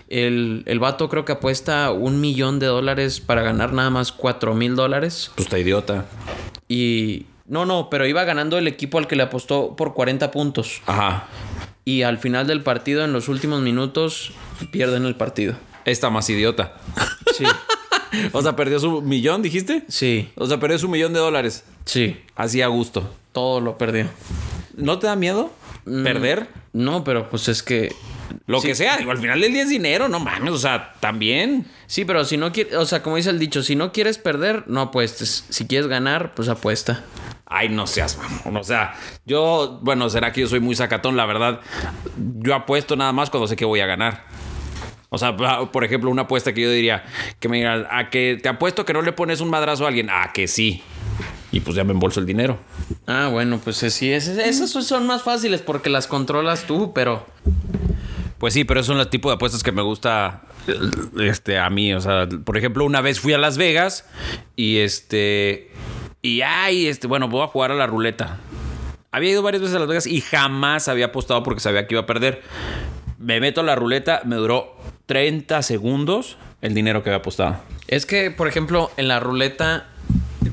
el, 0.10 0.64
el 0.66 0.80
vato 0.80 1.10
creo 1.10 1.26
que 1.26 1.34
apuesta 1.34 1.92
un 1.92 2.20
millón 2.20 2.58
de 2.58 2.66
dólares 2.66 3.20
para 3.20 3.44
ganar 3.44 3.72
nada 3.72 3.92
más 3.92 4.12
4 4.12 4.56
mil 4.56 4.76
dólares. 4.76 5.30
Pues 5.36 5.46
está 5.46 5.60
idiota. 5.60 6.06
Y... 6.68 7.28
No, 7.48 7.66
no, 7.66 7.90
pero 7.90 8.06
iba 8.06 8.24
ganando 8.26 8.58
el 8.58 8.68
equipo 8.68 8.98
al 8.98 9.08
que 9.08 9.16
le 9.16 9.24
apostó 9.24 9.76
por 9.76 9.94
40 9.94 10.32
puntos. 10.32 10.82
Ajá. 10.86 11.28
Y 11.86 12.02
al 12.02 12.18
final 12.18 12.46
del 12.46 12.62
partido, 12.62 13.06
en 13.06 13.14
los 13.14 13.30
últimos 13.30 13.62
minutos, 13.62 14.32
pierden 14.72 15.06
el 15.06 15.16
partido. 15.16 15.56
Está 15.86 16.10
más 16.10 16.30
idiota. 16.30 16.74
Sí. 17.34 17.46
o 18.34 18.42
sea, 18.42 18.58
perdió 18.58 18.80
su 18.80 19.02
millón, 19.02 19.42
dijiste. 19.42 19.86
Sí. 19.88 20.30
O 20.36 20.46
sea, 20.46 20.60
perdió 20.60 20.78
su 20.78 20.90
millón 20.90 21.14
de 21.14 21.20
dólares. 21.20 21.64
Sí. 21.86 22.20
Así 22.36 22.62
a 22.62 22.68
gusto. 22.68 23.10
Todo 23.32 23.62
lo 23.62 23.78
perdió. 23.78 24.08
¿No 24.76 25.00
te 25.00 25.08
da 25.08 25.16
miedo 25.16 25.52
perder? 25.86 26.50
No, 26.74 27.04
pero 27.04 27.30
pues 27.30 27.48
es 27.48 27.64
que. 27.64 27.94
Lo 28.46 28.60
Sí. 28.62 28.68
que 28.68 28.76
sea, 28.76 28.98
digo, 28.98 29.12
al 29.12 29.18
final 29.18 29.40
del 29.42 29.54
día 29.54 29.64
es 29.64 29.70
dinero, 29.70 30.08
no 30.08 30.20
mames, 30.20 30.52
o 30.54 30.58
sea, 30.58 30.94
también. 31.00 31.66
Sí, 31.86 32.06
pero 32.06 32.24
si 32.26 32.38
no 32.38 32.52
quieres. 32.52 32.76
O 32.76 32.86
sea, 32.86 33.02
como 33.04 33.16
dice 33.18 33.30
el 33.30 33.40
dicho, 33.40 33.64
si 33.64 33.76
no 33.76 33.92
quieres 33.92 34.18
perder, 34.18 34.64
no 34.68 34.82
apuestes. 34.82 35.46
Si 35.50 35.66
quieres 35.68 35.88
ganar, 35.88 36.34
pues 36.36 36.50
apuesta. 36.50 37.04
Ay, 37.46 37.70
no 37.70 37.88
seas 37.88 38.18
mamón. 38.18 38.58
O 38.58 38.64
sea, 38.64 38.96
yo, 39.26 39.80
bueno, 39.82 40.10
será 40.10 40.32
que 40.34 40.42
yo 40.42 40.48
soy 40.48 40.60
muy 40.60 40.76
sacatón, 40.76 41.16
la 41.16 41.26
verdad. 41.26 41.62
Yo 42.40 42.56
apuesto 42.56 42.96
nada 42.96 43.14
más 43.14 43.30
cuando 43.30 43.48
sé 43.48 43.56
que 43.56 43.66
voy 43.66 43.80
a 43.80 43.86
ganar. 43.86 44.26
O 45.10 45.18
sea, 45.18 45.38
por 45.38 45.86
ejemplo, 45.86 46.10
una 46.12 46.24
apuesta 46.24 46.54
que 46.54 46.62
yo 46.62 46.70
diría, 46.70 47.06
que 47.40 47.48
me 47.48 47.58
digan, 47.58 47.88
a 47.90 48.10
que 48.10 48.38
te 48.44 48.50
apuesto 48.50 48.84
que 48.84 48.92
no 48.92 49.02
le 49.02 49.14
pones 49.14 49.40
un 49.40 49.50
madrazo 49.50 49.86
a 49.86 49.88
alguien. 49.88 50.10
A 50.10 50.34
que 50.34 50.48
sí. 50.50 50.84
Y 51.54 51.62
pues 51.62 51.78
ya 51.78 51.86
me 51.86 51.94
embolso 51.94 52.20
el 52.20 52.26
dinero. 52.26 52.60
Ah, 53.08 53.30
bueno, 53.32 53.62
pues 53.64 53.78
sí, 53.78 54.12
esas 54.12 54.70
son 54.70 55.08
más 55.08 55.24
fáciles 55.24 55.62
porque 55.62 55.90
las 55.90 56.08
controlas 56.08 56.64
tú, 56.66 56.92
pero. 56.94 57.26
Pues 58.38 58.54
sí, 58.54 58.64
pero 58.64 58.84
son 58.84 58.98
los 58.98 59.10
tipos 59.10 59.32
de 59.32 59.36
apuestas 59.36 59.64
que 59.64 59.72
me 59.72 59.82
gusta 59.82 60.42
este, 61.20 61.58
a 61.58 61.70
mí. 61.70 61.94
O 61.94 62.02
sea, 62.02 62.28
por 62.28 62.58
ejemplo, 62.58 62.86
una 62.86 63.02
vez 63.02 63.20
fui 63.20 63.34
a 63.34 63.38
Las 63.38 63.58
Vegas 63.58 64.06
y 64.56 64.78
este. 64.78 65.72
Y 66.22 66.42
ay, 66.42 66.88
este, 66.88 67.08
bueno, 67.08 67.28
voy 67.28 67.44
a 67.44 67.48
jugar 67.48 67.72
a 67.72 67.76
la 67.76 67.88
ruleta. 67.88 68.38
Había 69.12 69.32
ido 69.32 69.42
varias 69.42 69.62
veces 69.62 69.76
a 69.76 69.80
Las 69.80 69.88
Vegas 69.88 70.08
y 70.08 70.22
jamás 70.22 70.88
había 70.88 71.08
apostado 71.08 71.42
porque 71.44 71.62
sabía 71.62 71.88
que 71.88 71.96
iba 71.96 72.02
a 72.02 72.06
perder. 72.06 72.44
Me 73.18 73.40
meto 73.40 73.62
a 73.62 73.64
la 73.64 73.76
ruleta, 73.76 74.22
me 74.26 74.36
duró 74.36 74.76
30 75.08 75.62
segundos 75.64 76.38
el 76.62 76.74
dinero 76.74 77.04
que 77.04 77.10
había 77.10 77.20
apostado. 77.20 77.58
Es 77.88 78.06
que, 78.06 78.30
por 78.30 78.48
ejemplo, 78.48 78.92
en 78.98 79.08
la 79.08 79.20
ruleta 79.20 79.88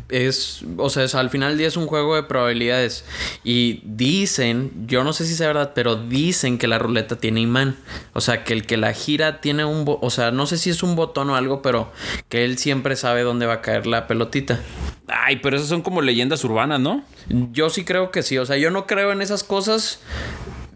es, 0.09 0.65
o 0.77 0.91
sea, 0.91 1.05
es- 1.05 1.15
al 1.15 1.31
final 1.31 1.51
del 1.51 1.59
día 1.59 1.69
es 1.69 1.77
un 1.77 1.87
juego 1.87 2.15
de 2.17 2.23
probabilidades 2.25 3.05
y 3.45 3.81
dicen, 3.85 4.87
yo 4.87 5.05
no 5.05 5.13
sé 5.13 5.27
si 5.27 5.33
es 5.33 5.41
verdad, 5.41 5.73
pero 5.75 5.97
dicen 5.97 6.59
que 6.59 6.67
la 6.69 6.79
ruleta 6.79 7.17
tiene 7.17 7.41
imán, 7.41 7.77
o 8.13 8.21
sea, 8.21 8.45
que 8.45 8.53
el 8.53 8.67
que 8.67 8.77
la 8.77 8.93
gira 8.93 9.41
tiene 9.41 9.65
un, 9.65 9.85
o 9.87 10.11
sea, 10.11 10.31
no 10.31 10.47
sé 10.47 10.59
si 10.59 10.71
es 10.71 10.83
un 10.83 10.97
botón 10.97 11.31
o 11.31 11.37
algo, 11.37 11.63
pero 11.63 11.93
que 12.29 12.45
él 12.45 12.59
siempre 12.59 12.97
sabe 12.97 13.23
dónde 13.23 13.47
va 13.47 13.55
a 13.55 13.61
caer 13.61 13.87
la 13.87 14.07
pelotita. 14.07 14.61
Ay, 15.09 15.37
pero 15.43 15.57
esas 15.57 15.69
son 15.69 15.83
como 15.83 16.01
leyendas 16.03 16.43
urbanas, 16.45 16.81
¿no? 16.81 17.05
Yo 17.53 17.69
sí 17.71 17.85
creo 17.85 18.11
que 18.11 18.23
sí, 18.23 18.39
o 18.39 18.47
sea, 18.47 18.57
yo 18.57 18.71
no 18.71 18.87
creo 18.87 19.13
en 19.13 19.23
esas 19.23 19.45
cosas. 19.45 20.01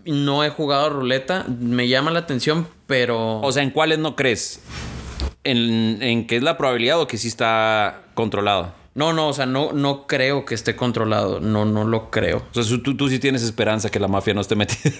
No 0.05 0.43
he 0.43 0.49
jugado 0.49 0.89
ruleta, 0.89 1.45
me 1.61 1.87
llama 1.87 2.11
la 2.11 2.21
atención, 2.21 2.67
pero 2.87 3.41
O 3.41 3.53
sea, 3.53 3.63
¿en 3.63 3.71
cuáles 3.71 3.99
no 3.99 4.17
crees? 4.17 4.61
¿En, 5.45 6.03
en 6.03 6.27
qué 6.27 6.37
es 6.37 6.43
la 6.43 6.57
probabilidad 6.57 6.99
o 7.01 7.07
que 7.07 7.19
sí 7.19 7.29
está 7.29 8.03
controlado? 8.15 8.73
No, 8.99 9.13
no, 9.13 9.29
o 9.29 9.33
sea, 9.33 9.47
no, 9.47 9.73
no 9.73 10.09
creo 10.09 10.45
que 10.45 10.57
esté 10.57 10.75
controlado, 10.75 11.39
no, 11.39 11.65
no 11.65 11.85
lo 11.85 12.11
creo. 12.11 12.43
O 12.53 12.63
sea, 12.63 12.79
tú, 12.83 12.97
tú 12.97 13.09
sí 13.09 13.21
tienes 13.21 13.45
esperanza 13.45 13.91
que 13.91 14.01
la 14.01 14.09
mafia 14.09 14.35
no 14.35 14.41
esté 14.41 14.57
metida. 14.57 14.93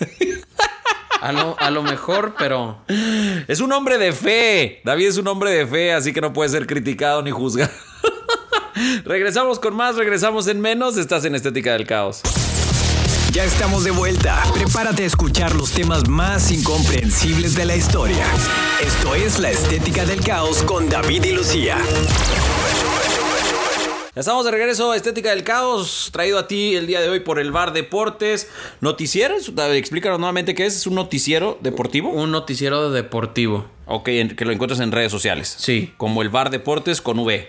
A 1.21 1.33
lo, 1.33 1.57
a 1.59 1.69
lo 1.73 1.83
mejor, 1.83 2.37
pero 2.39 2.79
Es 3.49 3.59
un 3.59 3.73
hombre 3.73 3.99
de 3.99 4.13
fe. 4.13 4.83
David 4.85 5.09
es 5.09 5.17
un 5.17 5.27
hombre 5.27 5.51
de 5.51 5.67
fe, 5.67 5.93
así 5.93 6.13
que 6.13 6.21
no 6.21 6.33
puede 6.33 6.49
ser 6.49 6.69
criticado 6.69 7.23
ni 7.23 7.33
juzgado. 7.33 7.73
regresamos 9.05 9.59
con 9.59 9.75
más, 9.75 9.97
regresamos 9.97 10.47
en 10.47 10.61
menos. 10.61 10.97
Estás 10.97 11.25
en 11.25 11.35
Estética 11.35 11.73
del 11.73 11.85
Caos. 11.85 12.23
Ya 13.33 13.45
estamos 13.45 13.83
de 13.83 13.91
vuelta. 13.91 14.45
Prepárate 14.55 15.03
a 15.03 15.07
escuchar 15.07 15.57
los 15.57 15.73
temas 15.73 16.07
más 16.09 16.53
incomprensibles 16.53 17.57
de 17.57 17.65
la 17.65 17.75
historia. 17.75 18.25
Esto 18.81 19.17
es 19.17 19.41
La 19.41 19.51
Estética 19.51 20.07
del 20.07 20.21
Caos 20.21 20.63
con 20.63 20.89
David 20.89 21.25
y 21.25 21.33
Lucía. 21.33 21.79
Estamos 24.19 24.45
de 24.45 24.51
regreso 24.51 24.91
a 24.91 24.97
Estética 24.97 25.31
del 25.31 25.45
Caos, 25.45 26.09
traído 26.13 26.39
a 26.41 26.49
ti 26.49 26.75
el 26.75 26.89
día 26.89 27.01
de 27.01 27.09
hoy 27.09 27.21
por 27.21 27.39
el 27.39 27.53
Bar 27.53 27.73
Deportes. 27.73 28.49
Noticieros, 28.81 29.55
David, 29.55 29.77
explícanos 29.77 30.19
nuevamente 30.19 30.57
qué 30.57 30.67
es. 30.67 30.75
¿Es 30.75 30.87
un 30.89 30.97
noticiero 30.97 31.57
deportivo? 31.61 32.11
un 32.11 32.33
noticiero 32.33 32.91
deportivo. 32.91 33.67
Ok, 33.87 34.09
en- 34.09 34.35
que 34.35 34.45
lo 34.45 34.51
encuentras 34.51 34.81
en 34.81 34.91
redes 34.91 35.13
sociales. 35.13 35.55
Sí. 35.59 35.93
Como 35.99 36.23
el 36.23 36.31
Bar 36.31 36.51
Deportes 36.51 37.01
con 37.01 37.21
V. 37.21 37.49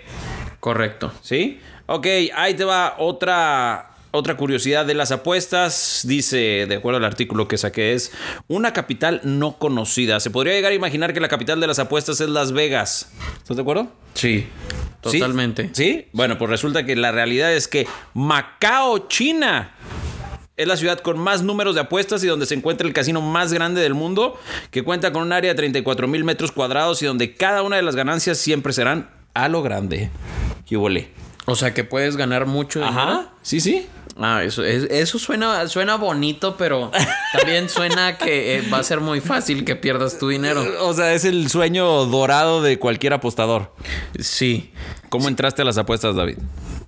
Correcto. 0.60 1.12
¿Sí? 1.23 1.60
Ok, 1.88 2.05
ahí 2.36 2.53
te 2.53 2.65
va 2.65 2.97
otra, 2.99 3.95
otra 4.12 4.38
curiosidad 4.38 4.86
de 4.86 4.93
las 4.93 5.12
apuestas. 5.12 6.01
Dice, 6.05 6.67
de 6.67 6.75
acuerdo 6.75 6.97
al 6.97 7.05
artículo 7.05 7.47
que 7.47 7.58
saqué, 7.58 7.93
es 7.93 8.12
una 8.47 8.73
capital 8.73 9.21
no 9.23 9.58
conocida. 9.58 10.19
Se 10.19 10.29
podría 10.29 10.53
llegar 10.53 10.71
a 10.71 10.75
imaginar 10.75 11.13
que 11.15 11.19
la 11.19 11.29
capital 11.29 11.60
de 11.60 11.65
las 11.65 11.79
apuestas 11.79 12.21
es 12.21 12.29
Las 12.29 12.51
Vegas. 12.51 13.12
¿Estás 13.38 13.58
de 13.58 13.62
acuerdo? 13.63 13.88
Sí. 14.13 14.45
Totalmente. 15.02 15.70
¿Sí? 15.74 16.08
Bueno, 16.12 16.38
pues 16.38 16.50
resulta 16.50 16.86
que 16.86 16.96
la 16.96 17.12
realidad 17.12 17.54
es 17.54 17.68
que 17.68 17.88
Macao, 18.14 19.08
China, 19.08 19.72
es 20.58 20.68
la 20.68 20.76
ciudad 20.76 21.00
con 21.00 21.18
más 21.18 21.42
números 21.42 21.76
de 21.76 21.82
apuestas 21.82 22.22
y 22.24 22.28
donde 22.28 22.46
se 22.46 22.54
encuentra 22.54 22.86
el 22.86 22.94
casino 22.94 23.22
más 23.22 23.54
grande 23.54 23.82
del 23.82 23.94
mundo, 23.94 24.38
que 24.72 24.84
cuenta 24.84 25.14
con 25.14 25.24
un 25.24 25.32
área 25.32 25.52
de 25.52 25.56
34 25.56 26.08
mil 26.08 26.26
metros 26.26 26.52
cuadrados 26.52 27.02
y 27.02 27.06
donde 27.06 27.34
cada 27.34 27.62
una 27.64 27.78
de 27.78 27.82
las 27.82 27.96
ganancias 27.96 28.38
siempre 28.38 28.74
serán 28.74 29.10
a 29.34 29.48
lo 29.48 29.62
grande. 29.62 30.10
¿Qué 30.66 30.76
huele? 30.76 31.12
O 31.46 31.56
sea 31.56 31.74
que 31.74 31.86
puedes 31.86 32.18
ganar 32.18 32.46
mucho 32.46 32.80
dinero. 32.80 33.00
Ajá. 33.00 33.30
Sí, 33.42 33.62
sí. 33.62 33.88
Ah, 34.21 34.43
eso, 34.43 34.63
es- 34.65 34.84
eso 34.91 35.17
suena, 35.17 35.67
suena 35.67 35.95
bonito, 35.95 36.58
pero 36.58 36.91
también 37.38 37.69
suena 37.69 38.17
que 38.17 38.58
eh, 38.58 38.63
va 38.71 38.79
a 38.79 38.84
ser 38.84 38.99
muy 38.99 39.21
fácil 39.21 39.63
que 39.63 39.75
pierdas 39.75 40.17
tu 40.19 40.27
dinero. 40.29 40.63
O 40.82 40.93
sea, 40.93 41.13
es 41.13 41.23
el 41.25 41.49
sueño 41.49 42.05
dorado 42.05 42.62
de 42.62 42.77
cualquier 42.79 43.13
apostador. 43.13 43.73
Sí. 44.19 44.71
¿Cómo 45.10 45.27
entraste 45.29 45.62
a 45.62 45.65
las 45.65 45.77
apuestas, 45.77 46.15
David? 46.15 46.38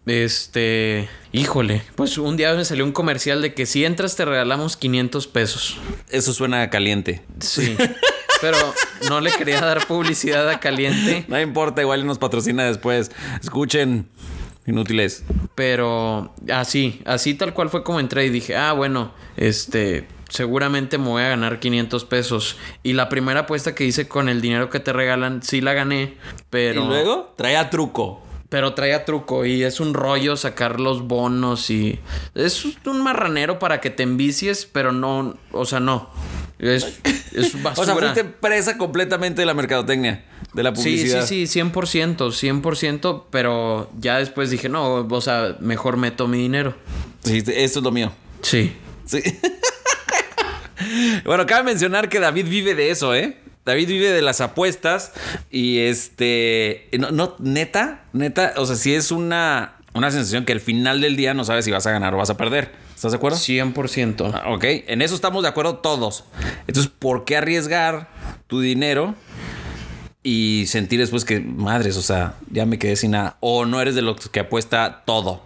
Este. 0.06 1.10
Híjole. 1.32 1.84
Pues 1.96 2.18
un 2.18 2.36
día 2.36 2.54
me 2.54 2.66
salió 2.66 2.84
un 2.84 2.92
comercial 2.92 3.42
de 3.42 3.54
que 3.54 3.66
si 3.66 3.86
entras 3.86 4.16
te 4.16 4.26
regalamos 4.26 4.76
500 4.76 5.28
pesos. 5.28 5.78
Eso 6.10 6.34
suena 6.34 6.70
caliente. 6.70 7.22
Sí. 7.40 7.78
Pero 8.42 8.58
no 9.08 9.22
le 9.22 9.32
quería 9.32 9.62
dar 9.62 9.86
publicidad 9.86 10.50
a 10.50 10.60
Caliente. 10.60 11.26
No 11.28 11.40
importa, 11.40 11.82
igual 11.82 12.06
nos 12.08 12.18
patrocina 12.18 12.64
después. 12.66 13.12
Escuchen. 13.40 14.10
Inútiles. 14.66 15.24
Pero 15.56 16.34
así, 16.52 17.02
así 17.06 17.34
tal 17.34 17.54
cual 17.54 17.70
fue 17.70 17.84
como 17.84 18.00
entré 18.00 18.26
y 18.26 18.30
dije, 18.30 18.56
ah, 18.56 18.74
bueno, 18.74 19.12
este, 19.38 20.08
seguramente 20.30 20.98
me 20.98 21.08
voy 21.08 21.24
a 21.24 21.30
ganar 21.30 21.60
500 21.60 22.06
pesos. 22.06 22.58
Y 22.84 22.94
la 22.94 23.10
primera 23.10 23.42
apuesta 23.42 23.76
que 23.76 23.86
hice 23.86 24.08
con 24.08 24.30
el 24.30 24.42
dinero 24.42 24.70
que 24.70 24.80
te 24.80 24.94
regalan, 24.94 25.44
sí 25.44 25.62
la 25.62 25.74
gané, 25.74 26.16
pero... 26.50 26.84
Y 26.84 26.88
luego 26.88 27.34
traía 27.36 27.70
truco. 27.70 28.22
Pero 28.52 28.74
traía 28.74 29.06
truco 29.06 29.46
y 29.46 29.64
es 29.64 29.80
un 29.80 29.94
rollo 29.94 30.36
sacar 30.36 30.82
los 30.82 31.08
bonos 31.08 31.70
y... 31.70 32.02
Es 32.36 32.66
un 32.86 33.02
marranero 33.02 33.60
para 33.60 33.80
que 33.80 33.90
te 33.90 34.04
envicies, 34.04 34.66
pero 34.66 34.92
no, 34.92 35.38
o 35.54 35.64
sea, 35.64 35.80
no. 35.80 36.10
Es, 36.60 37.00
es 37.34 37.64
basura. 37.64 37.74
O 37.82 37.86
sea, 37.86 37.96
fuiste 37.96 38.26
presa 38.26 38.78
completamente 38.78 39.42
de 39.42 39.46
la 39.46 39.54
mercadotecnia, 39.54 40.26
de 40.54 40.64
la 40.64 40.76
Sí, 40.76 40.82
publicidad. 40.82 41.26
sí, 41.26 41.48
sí, 41.48 41.62
100%, 41.62 42.18
100%, 42.18 43.24
pero 43.32 43.90
ya 43.98 44.18
después 44.18 44.50
dije, 44.50 44.68
no, 44.68 44.96
o 45.10 45.22
sea, 45.22 45.56
mejor 45.62 45.96
meto 45.96 46.28
mi 46.28 46.40
dinero. 46.40 46.76
Sí, 47.24 47.38
esto 47.38 47.80
es 47.80 47.84
lo 47.86 47.92
mío. 47.92 48.12
Sí. 48.42 48.76
Sí. 49.06 49.24
bueno, 51.24 51.46
cabe 51.46 51.64
mencionar 51.64 52.10
que 52.10 52.20
David 52.20 52.50
vive 52.50 52.76
de 52.76 52.92
eso, 52.92 53.16
¿eh? 53.16 53.38
David 53.66 53.88
vive 53.88 54.10
de 54.12 54.22
las 54.22 54.42
apuestas 54.42 55.14
y 55.50 55.80
este. 55.80 56.90
No, 56.98 57.12
no, 57.12 57.36
neta, 57.40 58.06
neta, 58.14 58.54
o 58.58 58.66
sea, 58.66 58.76
sí 58.76 58.94
es 58.94 59.12
una, 59.12 59.76
una 59.94 60.10
sensación 60.12 60.46
que 60.46 60.54
al 60.54 60.62
final 60.62 61.02
del 61.02 61.16
día 61.16 61.34
no 61.34 61.44
sabes 61.44 61.66
si 61.66 61.72
vas 61.72 61.86
a 61.86 61.92
ganar 61.92 62.14
o 62.14 62.18
vas 62.18 62.30
a 62.30 62.38
perder. 62.38 62.72
¿Estás 62.96 63.12
de 63.14 63.18
acuerdo? 63.18 63.38
100%. 63.38 64.32
Ah, 64.34 64.52
Ok, 64.54 64.64
en 64.64 65.02
eso 65.02 65.16
estamos 65.16 65.44
de 65.44 65.50
acuerdo 65.50 65.78
todos. 65.78 66.24
Entonces, 66.68 66.92
¿por 66.98 67.26
qué 67.26 67.38
arriesgar 67.38 68.10
tu 68.48 68.62
dinero 68.62 69.16
y 70.24 70.66
sentir 70.68 71.00
después 71.00 71.26
que, 71.26 71.40
madres, 71.40 71.98
o 71.98 72.02
sea, 72.04 72.36
ya 72.52 72.66
me 72.68 72.78
quedé 72.78 72.96
sin 72.96 73.12
nada? 73.12 73.38
O 73.40 73.66
no 73.66 73.82
eres 73.82 73.96
de 73.96 74.04
los 74.04 74.30
que 74.30 74.40
apuesta 74.42 75.02
todo. 75.06 75.42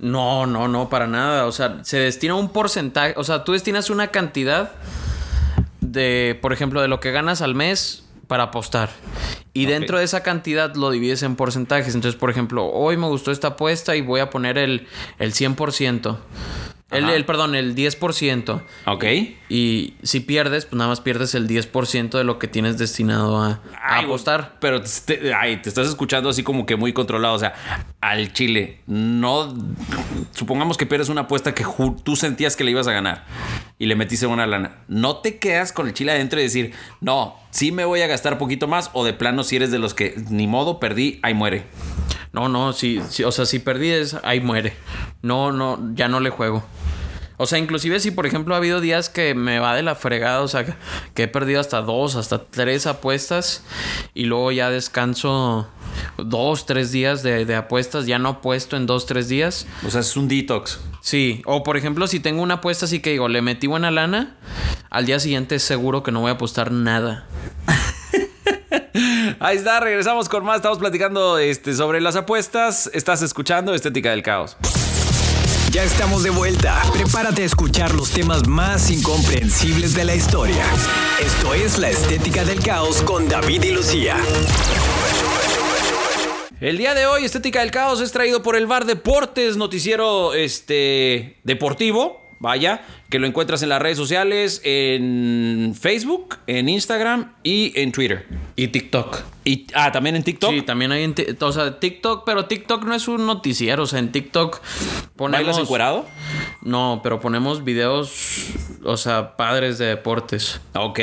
No, 0.00 0.46
no, 0.46 0.66
no, 0.66 0.88
para 0.88 1.06
nada. 1.06 1.46
O 1.46 1.52
sea, 1.52 1.78
se 1.84 1.98
destina 1.98 2.34
un 2.34 2.48
porcentaje. 2.48 3.14
O 3.16 3.22
sea, 3.24 3.44
tú 3.44 3.52
destinas 3.52 3.90
una 3.90 4.08
cantidad 4.08 4.72
de, 5.92 6.38
por 6.40 6.52
ejemplo, 6.52 6.80
de 6.80 6.88
lo 6.88 7.00
que 7.00 7.10
ganas 7.10 7.42
al 7.42 7.54
mes 7.54 8.04
para 8.26 8.44
apostar. 8.44 8.90
Y 9.52 9.66
dentro 9.66 9.98
de 9.98 10.04
esa 10.04 10.22
cantidad 10.22 10.74
lo 10.76 10.90
divides 10.90 11.24
en 11.24 11.34
porcentajes. 11.34 11.94
Entonces, 11.94 12.18
por 12.18 12.30
ejemplo, 12.30 12.66
hoy 12.66 12.96
me 12.96 13.06
gustó 13.06 13.32
esta 13.32 13.48
apuesta 13.48 13.96
y 13.96 14.00
voy 14.00 14.20
a 14.20 14.30
poner 14.30 14.56
el, 14.56 14.86
el 15.18 15.32
100%. 15.32 16.16
El, 16.92 17.08
el, 17.08 17.24
perdón, 17.24 17.54
el 17.54 17.74
10%. 17.74 18.62
Ok. 18.86 19.04
Y 19.48 19.94
si 20.02 20.20
pierdes, 20.20 20.66
pues 20.66 20.76
nada 20.76 20.88
más 20.88 21.00
pierdes 21.00 21.34
el 21.34 21.48
10% 21.48 22.10
de 22.10 22.24
lo 22.24 22.38
que 22.38 22.48
tienes 22.48 22.78
destinado 22.78 23.40
a, 23.40 23.60
apostar. 23.80 24.56
Pero 24.60 24.82
te, 24.82 25.34
ay, 25.34 25.56
te 25.58 25.68
estás 25.68 25.88
escuchando 25.88 26.30
así 26.30 26.42
como 26.42 26.66
que 26.66 26.76
muy 26.76 26.92
controlado. 26.92 27.34
O 27.34 27.38
sea, 27.38 27.54
al 28.00 28.32
chile, 28.32 28.80
no. 28.86 29.52
Supongamos 30.32 30.76
que 30.76 30.86
pierdes 30.86 31.08
una 31.08 31.22
apuesta 31.22 31.54
que 31.54 31.64
tú 32.04 32.14
sentías 32.16 32.56
que 32.56 32.64
le 32.64 32.72
ibas 32.72 32.86
a 32.86 32.92
ganar 32.92 33.24
y 33.80 33.86
le 33.86 33.96
metiste 33.96 34.26
una 34.26 34.46
lana. 34.46 34.76
No 34.88 35.16
te 35.16 35.38
quedas 35.38 35.72
con 35.72 35.88
el 35.88 35.94
chile 35.94 36.12
adentro 36.12 36.38
y 36.38 36.42
decir, 36.44 36.72
no, 37.00 37.34
sí 37.50 37.72
me 37.72 37.84
voy 37.86 38.02
a 38.02 38.06
gastar 38.06 38.36
poquito 38.38 38.68
más. 38.68 38.90
O 38.92 39.04
de 39.04 39.14
plano, 39.14 39.42
si 39.42 39.56
eres 39.56 39.70
de 39.72 39.78
los 39.80 39.94
que 39.94 40.14
ni 40.28 40.46
modo, 40.46 40.78
perdí, 40.78 41.18
ahí 41.22 41.32
muere. 41.34 41.64
No, 42.32 42.48
no, 42.48 42.72
sí, 42.74 43.00
sí, 43.08 43.24
o 43.24 43.32
sea, 43.32 43.46
si 43.46 43.58
perdí 43.58 43.88
es, 43.90 44.16
ahí 44.22 44.40
muere. 44.40 44.74
No, 45.22 45.50
no, 45.50 45.80
ya 45.94 46.08
no 46.08 46.20
le 46.20 46.28
juego. 46.30 46.62
O 47.38 47.46
sea, 47.46 47.58
inclusive 47.58 48.00
si 48.00 48.10
por 48.10 48.26
ejemplo 48.26 48.54
ha 48.54 48.58
habido 48.58 48.82
días 48.82 49.08
que 49.08 49.34
me 49.34 49.58
va 49.60 49.74
de 49.74 49.82
la 49.82 49.94
fregada, 49.94 50.42
o 50.42 50.48
sea, 50.48 50.66
que- 51.14 51.22
he 51.22 51.26
perdido 51.26 51.58
hasta 51.58 51.80
dos, 51.80 52.16
hasta 52.16 52.44
tres 52.44 52.86
apuestas 52.86 53.64
y 54.12 54.24
luego 54.26 54.52
ya 54.52 54.68
descanso 54.68 55.66
dos, 56.24 56.66
tres 56.66 56.92
días 56.92 57.22
de, 57.22 57.44
de 57.44 57.54
apuestas, 57.54 58.06
ya 58.06 58.18
no 58.18 58.28
apuesto 58.28 58.76
en 58.76 58.86
dos, 58.86 59.06
tres 59.06 59.28
días. 59.28 59.66
O 59.86 59.90
sea, 59.90 60.00
es 60.00 60.16
un 60.16 60.28
detox. 60.28 60.80
Sí, 61.00 61.42
o 61.46 61.62
por 61.62 61.76
ejemplo 61.76 62.06
si 62.06 62.20
tengo 62.20 62.42
una 62.42 62.54
apuesta 62.54 62.84
así 62.84 63.00
que 63.00 63.10
digo, 63.10 63.28
le 63.28 63.42
metí 63.42 63.66
buena 63.66 63.90
lana, 63.90 64.36
al 64.90 65.06
día 65.06 65.18
siguiente 65.18 65.54
es 65.54 65.62
seguro 65.62 66.02
que 66.02 66.12
no 66.12 66.20
voy 66.20 66.30
a 66.30 66.34
apostar 66.34 66.72
nada. 66.72 67.26
Ahí 69.40 69.56
está, 69.56 69.80
regresamos 69.80 70.28
con 70.28 70.44
más. 70.44 70.56
Estamos 70.56 70.78
platicando 70.78 71.38
este, 71.38 71.74
sobre 71.74 72.00
las 72.00 72.16
apuestas. 72.16 72.90
Estás 72.92 73.22
escuchando 73.22 73.74
Estética 73.74 74.10
del 74.10 74.22
Caos. 74.22 74.56
Ya 75.70 75.84
estamos 75.84 76.24
de 76.24 76.30
vuelta. 76.30 76.82
Prepárate 76.92 77.42
a 77.42 77.44
escuchar 77.46 77.94
los 77.94 78.10
temas 78.10 78.48
más 78.48 78.90
incomprensibles 78.90 79.94
de 79.94 80.04
la 80.04 80.14
historia. 80.14 80.64
Esto 81.24 81.54
es 81.54 81.78
La 81.78 81.88
Estética 81.88 82.44
del 82.44 82.60
Caos 82.60 83.02
con 83.02 83.28
David 83.28 83.62
y 83.62 83.70
Lucía. 83.70 84.16
El 86.60 86.76
día 86.76 86.92
de 86.92 87.06
hoy, 87.06 87.24
Estética 87.24 87.60
del 87.60 87.70
Caos 87.70 88.02
es 88.02 88.12
traído 88.12 88.42
por 88.42 88.54
el 88.54 88.66
Bar 88.66 88.84
Deportes, 88.84 89.56
noticiero 89.56 90.34
este, 90.34 91.38
deportivo. 91.42 92.19
Vaya, 92.40 92.80
que 93.10 93.18
lo 93.18 93.26
encuentras 93.26 93.62
en 93.62 93.68
las 93.68 93.82
redes 93.82 93.98
sociales, 93.98 94.62
en 94.64 95.76
Facebook, 95.78 96.38
en 96.46 96.70
Instagram 96.70 97.34
y 97.42 97.78
en 97.78 97.92
Twitter. 97.92 98.26
Y 98.56 98.68
TikTok. 98.68 99.18
Y, 99.44 99.66
ah, 99.74 99.92
también 99.92 100.16
en 100.16 100.22
TikTok. 100.22 100.50
Sí, 100.50 100.62
también 100.62 100.90
hay 100.90 101.04
en 101.04 101.14
o 101.38 101.52
sea, 101.52 101.78
TikTok, 101.78 102.24
pero 102.24 102.46
TikTok 102.46 102.84
no 102.84 102.94
es 102.94 103.08
un 103.08 103.26
noticiero, 103.26 103.82
o 103.82 103.86
sea, 103.86 103.98
en 103.98 104.10
TikTok 104.10 104.58
ponemos 105.16 105.46
¿Bailas 105.46 105.58
encuerado? 105.58 106.06
No, 106.62 107.00
pero 107.02 107.20
ponemos 107.20 107.62
videos, 107.62 108.46
o 108.84 108.96
sea, 108.96 109.36
padres 109.36 109.76
de 109.76 109.86
deportes. 109.86 110.62
Ok. 110.74 110.98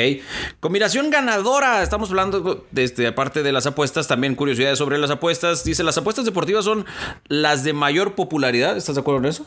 Combinación 0.58 1.10
ganadora. 1.10 1.84
Estamos 1.84 2.10
hablando 2.10 2.66
de 2.72 2.82
este, 2.82 3.06
aparte 3.06 3.44
de 3.44 3.52
las 3.52 3.66
apuestas, 3.66 4.08
también 4.08 4.34
curiosidades 4.34 4.78
sobre 4.78 4.98
las 4.98 5.12
apuestas. 5.12 5.62
Dice, 5.62 5.84
las 5.84 5.98
apuestas 5.98 6.24
deportivas 6.24 6.64
son 6.64 6.84
las 7.28 7.62
de 7.62 7.74
mayor 7.74 8.16
popularidad. 8.16 8.76
¿Estás 8.76 8.96
de 8.96 9.02
acuerdo 9.02 9.20
en 9.20 9.26
eso? 9.26 9.46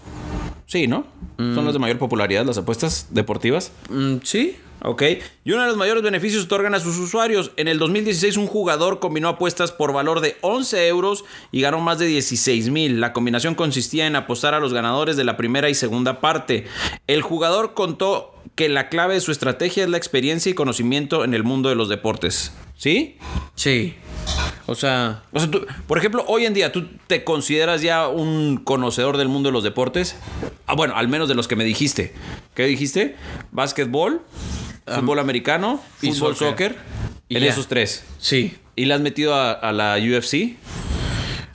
Sí, 0.72 0.88
¿no? 0.88 1.06
Son 1.38 1.66
las 1.66 1.74
de 1.74 1.80
mayor 1.80 1.98
popularidad, 1.98 2.46
las 2.46 2.58
apuestas 2.58 3.08
deportivas. 3.10 3.74
Mm, 3.90 4.20
sí. 4.24 4.56
Ok. 4.84 5.04
Y 5.44 5.52
uno 5.52 5.64
de 5.64 5.68
los 5.68 5.76
mayores 5.76 6.02
beneficios 6.02 6.46
otorgan 6.46 6.74
a 6.74 6.80
sus 6.80 6.98
usuarios. 6.98 7.52
En 7.58 7.68
el 7.68 7.78
2016 7.78 8.38
un 8.38 8.48
jugador 8.48 9.02
combinó 9.02 9.28
apuestas 9.28 9.74
por 9.74 9.92
valor 9.92 10.22
de 10.22 10.38
11 10.40 10.88
euros 10.88 11.26
y 11.52 11.60
ganó 11.60 11.82
más 11.82 12.00
de 12.00 12.06
16 12.06 12.70
mil. 12.70 13.02
La 13.02 13.12
combinación 13.12 13.54
consistía 13.54 14.08
en 14.08 14.16
apostar 14.16 14.54
a 14.54 14.62
los 14.62 14.74
ganadores 14.74 15.18
de 15.18 15.26
la 15.26 15.36
primera 15.36 15.70
y 15.70 15.76
segunda 15.76 16.22
parte. 16.22 16.68
El 17.06 17.22
jugador 17.22 17.74
contó 17.74 18.34
que 18.56 18.70
la 18.70 18.88
clave 18.88 19.16
de 19.16 19.20
su 19.20 19.34
estrategia 19.34 19.84
es 19.84 19.90
la 19.90 19.98
experiencia 19.98 20.50
y 20.50 20.54
conocimiento 20.54 21.26
en 21.26 21.34
el 21.34 21.44
mundo 21.44 21.68
de 21.68 21.76
los 21.76 21.90
deportes. 21.90 22.54
¿Sí? 22.78 23.18
Sí. 23.56 23.96
O 24.68 24.76
sea, 24.76 25.24
O 25.34 25.40
sea, 25.40 25.50
tú- 25.52 25.66
por 25.88 25.98
ejemplo, 25.98 26.24
hoy 26.28 26.46
en 26.46 26.54
día, 26.54 26.72
¿tú 26.72 26.88
te 27.08 27.24
consideras 27.24 27.82
ya 27.82 28.08
un 28.08 28.58
conocedor 28.58 29.18
del 29.18 29.28
mundo 29.28 29.50
de 29.50 29.54
los 29.54 29.64
deportes? 29.64 30.16
Ah, 30.68 30.76
bueno, 30.76 30.96
al 30.96 31.08
menos 31.08 31.28
de 31.28 31.36
los 31.36 31.48
que 31.48 31.56
me 31.56 31.64
dijiste. 31.64 32.14
¿Qué 32.56 32.64
dijiste? 32.66 33.16
Básquetbol, 33.52 34.22
fútbol 34.86 35.20
americano, 35.20 35.82
y 36.02 36.12
fútbol, 36.14 36.36
soccer. 36.36 36.74
soccer. 36.74 36.78
Y 37.28 37.38
en 37.38 37.44
ya. 37.44 37.50
esos 37.50 37.68
tres. 37.68 38.04
sí. 38.20 38.56
¿Y 38.74 38.86
la 38.86 38.96
has 38.96 39.02
metido 39.02 39.36
a, 39.36 39.52
a 39.52 39.74
la 39.74 39.98
UFC? 40.00 40.56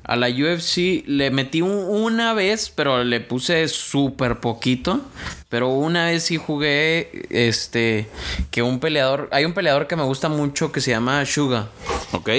A 0.09 0.15
la 0.17 0.29
UFC 0.29 1.03
le 1.07 1.31
metí 1.33 1.63
un- 1.63 1.71
una 1.89 2.33
vez, 2.33 2.71
pero 2.75 3.03
le 3.03 3.21
puse 3.21 3.67
súper 3.69 4.39
poquito. 4.41 5.01
Pero 5.49 5.69
una 5.69 6.07
vez 6.07 6.23
sí 6.25 6.37
jugué, 6.37 7.27
este, 7.31 8.09
que 8.51 8.63
un 8.63 8.79
peleador, 8.81 9.29
hay 9.33 9.45
un 9.45 9.53
peleador 9.53 9.87
que 9.89 9.97
me 9.97 10.05
gusta 10.05 10.29
mucho 10.29 10.71
que 10.71 10.81
se 10.81 10.93
llama 10.93 11.25
Suga. 11.27 11.69
Ok. 12.13 12.31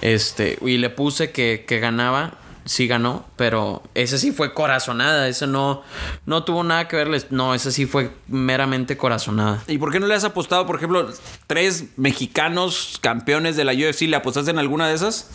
Este, 0.00 0.58
y 0.62 0.78
le 0.78 0.90
puse 0.90 1.30
que, 1.30 1.64
que 1.66 1.78
ganaba, 1.78 2.34
sí 2.64 2.86
ganó, 2.86 3.24
pero 3.36 3.82
ese 3.94 4.18
sí 4.18 4.32
fue 4.32 4.54
corazonada, 4.54 5.28
ese 5.28 5.46
no, 5.46 5.82
no 6.26 6.44
tuvo 6.44 6.62
nada 6.64 6.88
que 6.88 6.96
verles, 6.96 7.26
no, 7.30 7.54
ese 7.54 7.72
sí 7.72 7.86
fue 7.86 8.10
meramente 8.28 8.96
corazonada. 8.96 9.62
¿Y 9.66 9.78
por 9.78 9.92
qué 9.92 10.00
no 10.00 10.06
le 10.06 10.14
has 10.14 10.24
apostado, 10.24 10.66
por 10.66 10.76
ejemplo, 10.76 11.08
tres 11.46 11.84
mexicanos 11.96 12.98
campeones 13.00 13.56
de 13.56 13.64
la 13.64 13.72
UFC? 13.72 14.02
¿Le 14.02 14.16
apostaste 14.16 14.50
en 14.50 14.58
alguna 14.58 14.88
de 14.88 14.94
esas? 14.94 15.30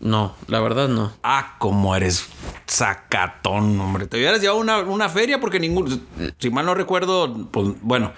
No, 0.00 0.34
la 0.46 0.60
verdad 0.60 0.88
no. 0.88 1.12
Ah, 1.22 1.56
cómo 1.58 1.94
eres 1.94 2.26
sacatón, 2.66 3.78
hombre. 3.80 4.06
Te 4.06 4.16
hubieras 4.16 4.40
llevado 4.40 4.58
una, 4.58 4.78
una 4.78 5.08
feria 5.08 5.40
porque 5.40 5.60
ningún. 5.60 6.06
Si 6.38 6.50
mal 6.50 6.64
no 6.66 6.74
recuerdo, 6.74 7.48
pues 7.50 7.68
bueno. 7.82 8.12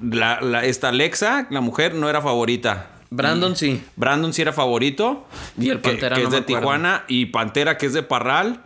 La, 0.00 0.40
la- 0.40 0.64
esta 0.64 0.90
Alexa, 0.90 1.46
la 1.50 1.60
mujer, 1.60 1.94
no 1.94 2.08
era 2.08 2.20
favorita. 2.20 2.90
Brandon 3.10 3.56
sí. 3.56 3.82
Brandon 3.96 4.32
sí 4.32 4.42
era 4.42 4.52
favorito. 4.52 5.26
Y 5.58 5.70
el 5.70 5.80
Pantera 5.80 6.16
que, 6.16 6.22
no 6.22 6.28
es 6.28 6.34
de. 6.34 6.40
Tijuana. 6.42 7.04
Y 7.08 7.26
Pantera, 7.26 7.76
que 7.78 7.86
es 7.86 7.92
de 7.92 8.02
Parral. 8.02 8.60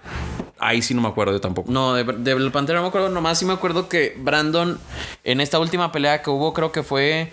Ahí 0.60 0.82
sí 0.82 0.94
no 0.94 1.00
me 1.00 1.08
acuerdo 1.08 1.32
yo 1.32 1.40
tampoco. 1.40 1.70
No, 1.70 1.94
de, 1.94 2.04
de 2.04 2.32
el 2.32 2.52
Pantera 2.52 2.78
no 2.78 2.82
me 2.82 2.88
acuerdo, 2.88 3.08
nomás 3.08 3.38
sí 3.38 3.44
me 3.44 3.52
acuerdo 3.52 3.88
que 3.88 4.16
Brandon 4.18 4.78
en 5.24 5.40
esta 5.40 5.58
última 5.58 5.92
pelea 5.92 6.22
que 6.22 6.30
hubo, 6.30 6.52
creo 6.52 6.72
que 6.72 6.82
fue 6.82 7.32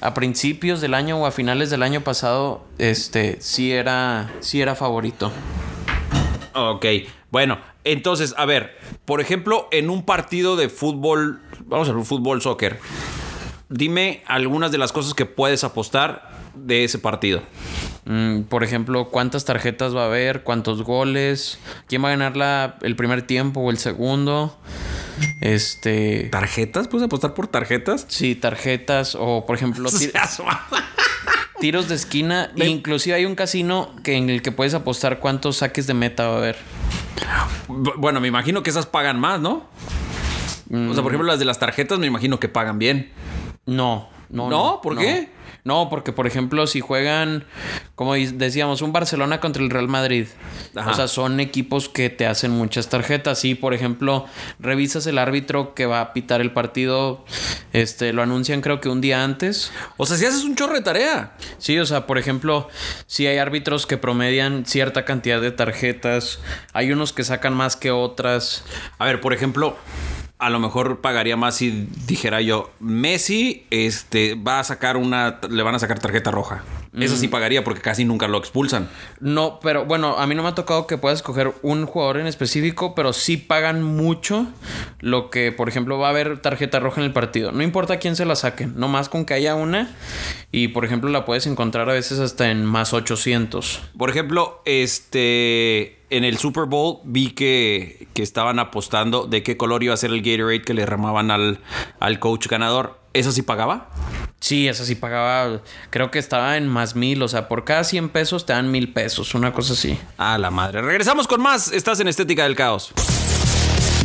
a 0.00 0.14
principios 0.14 0.80
del 0.80 0.94
año 0.94 1.18
o 1.18 1.26
a 1.26 1.30
finales 1.30 1.70
del 1.70 1.82
año 1.82 2.02
pasado, 2.02 2.64
este, 2.78 3.40
sí 3.40 3.72
era, 3.72 4.30
sí 4.40 4.60
era 4.60 4.74
favorito. 4.74 5.30
Ok, 6.54 6.84
bueno, 7.30 7.58
entonces, 7.84 8.34
a 8.36 8.44
ver, 8.44 8.76
por 9.04 9.20
ejemplo, 9.20 9.68
en 9.70 9.88
un 9.88 10.04
partido 10.04 10.56
de 10.56 10.68
fútbol, 10.68 11.40
vamos 11.64 11.88
a 11.88 11.92
ver, 11.92 12.04
fútbol, 12.04 12.42
soccer, 12.42 12.80
dime 13.68 14.22
algunas 14.26 14.72
de 14.72 14.78
las 14.78 14.92
cosas 14.92 15.14
que 15.14 15.26
puedes 15.26 15.64
apostar 15.64 16.30
de 16.54 16.84
ese 16.84 16.98
partido. 16.98 17.42
Mm, 18.12 18.42
por 18.48 18.64
ejemplo, 18.64 19.08
cuántas 19.10 19.44
tarjetas 19.44 19.94
va 19.94 20.02
a 20.02 20.06
haber, 20.06 20.42
cuántos 20.42 20.82
goles, 20.82 21.60
quién 21.86 22.02
va 22.02 22.08
a 22.08 22.10
ganar 22.10 22.36
la, 22.36 22.76
el 22.82 22.96
primer 22.96 23.22
tiempo 23.22 23.60
o 23.60 23.70
el 23.70 23.78
segundo. 23.78 24.58
Este. 25.40 26.28
¿Tarjetas? 26.32 26.88
¿Puedes 26.88 27.06
apostar 27.06 27.34
por 27.34 27.46
tarjetas? 27.46 28.06
Sí, 28.08 28.34
tarjetas 28.34 29.16
o 29.18 29.46
por 29.46 29.54
ejemplo 29.56 29.88
ti- 29.98 30.10
tiros 31.60 31.88
de 31.88 31.94
esquina. 31.94 32.50
Inclusive 32.56 33.14
hay 33.14 33.26
un 33.26 33.36
casino 33.36 33.94
que 34.02 34.14
en 34.16 34.28
el 34.28 34.42
que 34.42 34.50
puedes 34.50 34.74
apostar 34.74 35.20
cuántos 35.20 35.58
saques 35.58 35.86
de 35.86 35.94
meta 35.94 36.26
va 36.26 36.34
a 36.34 36.38
haber. 36.38 36.56
Bueno, 37.68 38.20
me 38.20 38.26
imagino 38.26 38.62
que 38.64 38.70
esas 38.70 38.86
pagan 38.86 39.20
más, 39.20 39.40
¿no? 39.40 39.68
O 40.72 40.94
sea, 40.94 41.02
por 41.02 41.12
ejemplo, 41.12 41.24
las 41.26 41.38
de 41.38 41.44
las 41.44 41.58
tarjetas 41.60 41.98
me 42.00 42.06
imagino 42.06 42.40
que 42.40 42.48
pagan 42.48 42.78
bien. 42.78 43.12
No, 43.66 44.08
no. 44.30 44.48
¿No? 44.48 44.80
¿Por 44.82 44.96
qué? 44.98 45.28
No, 45.64 45.88
porque 45.90 46.12
por 46.12 46.26
ejemplo, 46.26 46.66
si 46.66 46.80
juegan, 46.80 47.44
como 47.94 48.14
decíamos, 48.14 48.82
un 48.82 48.92
Barcelona 48.92 49.40
contra 49.40 49.62
el 49.62 49.70
Real 49.70 49.88
Madrid. 49.88 50.26
Ajá. 50.74 50.90
O 50.90 50.94
sea, 50.94 51.08
son 51.08 51.40
equipos 51.40 51.88
que 51.88 52.10
te 52.10 52.26
hacen 52.26 52.50
muchas 52.50 52.88
tarjetas. 52.88 53.44
Y 53.44 53.54
por 53.54 53.74
ejemplo, 53.74 54.26
revisas 54.58 55.06
el 55.06 55.18
árbitro 55.18 55.74
que 55.74 55.86
va 55.86 56.00
a 56.00 56.12
pitar 56.12 56.40
el 56.40 56.52
partido. 56.52 57.24
Este, 57.72 58.12
lo 58.12 58.22
anuncian 58.22 58.60
creo 58.60 58.80
que 58.80 58.88
un 58.88 59.00
día 59.00 59.22
antes. 59.22 59.72
O 59.96 60.06
sea, 60.06 60.16
si 60.16 60.26
haces 60.26 60.44
un 60.44 60.56
chorro 60.56 60.74
de 60.74 60.82
tarea. 60.82 61.32
Sí, 61.58 61.78
o 61.78 61.86
sea, 61.86 62.06
por 62.06 62.18
ejemplo, 62.18 62.68
si 63.06 63.26
hay 63.26 63.38
árbitros 63.38 63.86
que 63.86 63.96
promedian 63.96 64.64
cierta 64.66 65.04
cantidad 65.04 65.40
de 65.40 65.52
tarjetas, 65.52 66.40
hay 66.72 66.92
unos 66.92 67.12
que 67.12 67.24
sacan 67.24 67.54
más 67.54 67.76
que 67.76 67.90
otras. 67.90 68.64
A 68.98 69.04
ver, 69.04 69.20
por 69.20 69.32
ejemplo, 69.32 69.76
a 70.40 70.50
lo 70.50 70.58
mejor 70.58 71.00
pagaría 71.00 71.36
más 71.36 71.56
si 71.56 71.86
dijera 72.06 72.40
yo, 72.40 72.70
Messi 72.80 73.66
este, 73.70 74.34
va 74.34 74.60
a 74.60 74.64
sacar 74.64 74.96
una, 74.96 75.38
le 75.48 75.62
van 75.62 75.74
a 75.74 75.78
sacar 75.78 75.98
tarjeta 75.98 76.30
roja. 76.30 76.64
Eso 76.98 77.16
sí 77.16 77.28
pagaría 77.28 77.62
porque 77.62 77.80
casi 77.80 78.04
nunca 78.04 78.26
lo 78.26 78.38
expulsan. 78.38 78.88
No, 79.20 79.60
pero 79.62 79.84
bueno, 79.84 80.18
a 80.18 80.26
mí 80.26 80.34
no 80.34 80.42
me 80.42 80.48
ha 80.48 80.54
tocado 80.56 80.88
que 80.88 80.98
puedas 80.98 81.20
escoger 81.20 81.52
un 81.62 81.86
jugador 81.86 82.18
en 82.18 82.26
específico, 82.26 82.96
pero 82.96 83.12
sí 83.12 83.36
pagan 83.36 83.82
mucho 83.84 84.48
lo 84.98 85.30
que, 85.30 85.52
por 85.52 85.68
ejemplo, 85.68 85.98
va 85.98 86.08
a 86.08 86.10
haber 86.10 86.40
tarjeta 86.40 86.80
roja 86.80 87.00
en 87.00 87.06
el 87.06 87.12
partido. 87.12 87.52
No 87.52 87.62
importa 87.62 87.98
quién 87.98 88.16
se 88.16 88.24
la 88.24 88.34
saquen, 88.34 88.74
nomás 88.76 89.08
con 89.08 89.24
que 89.24 89.34
haya 89.34 89.54
una. 89.54 89.94
Y, 90.50 90.68
por 90.68 90.84
ejemplo, 90.84 91.10
la 91.10 91.24
puedes 91.24 91.46
encontrar 91.46 91.88
a 91.88 91.92
veces 91.92 92.18
hasta 92.18 92.50
en 92.50 92.64
más 92.64 92.92
800. 92.92 93.82
Por 93.96 94.10
ejemplo, 94.10 94.60
este 94.64 95.99
en 96.10 96.24
el 96.24 96.38
Super 96.38 96.64
Bowl 96.64 96.98
vi 97.04 97.30
que, 97.30 98.08
que 98.14 98.22
estaban 98.22 98.58
apostando 98.58 99.26
de 99.26 99.42
qué 99.42 99.56
color 99.56 99.82
iba 99.82 99.94
a 99.94 99.96
ser 99.96 100.10
el 100.10 100.22
Gatorade 100.22 100.62
que 100.62 100.74
le 100.74 100.84
ramaban 100.84 101.30
al, 101.30 101.60
al 102.00 102.18
coach 102.18 102.48
ganador. 102.48 102.98
¿Eso 103.12 103.32
sí 103.32 103.42
pagaba? 103.42 103.88
Sí, 104.40 104.68
esa 104.68 104.84
sí 104.84 104.94
pagaba, 104.94 105.60
creo 105.90 106.10
que 106.10 106.18
estaba 106.18 106.56
en 106.56 106.66
más 106.66 106.96
mil, 106.96 107.22
o 107.22 107.28
sea, 107.28 107.46
por 107.46 107.64
cada 107.64 107.84
100 107.84 108.08
pesos 108.08 108.46
te 108.46 108.52
dan 108.52 108.70
mil 108.70 108.92
pesos, 108.92 109.34
una 109.34 109.52
cosa 109.52 109.74
así. 109.74 109.98
A 110.16 110.38
la 110.38 110.50
madre. 110.50 110.80
Regresamos 110.80 111.26
con 111.26 111.42
más. 111.42 111.72
Estás 111.72 112.00
en 112.00 112.08
Estética 112.08 112.44
del 112.44 112.56
Caos. 112.56 112.92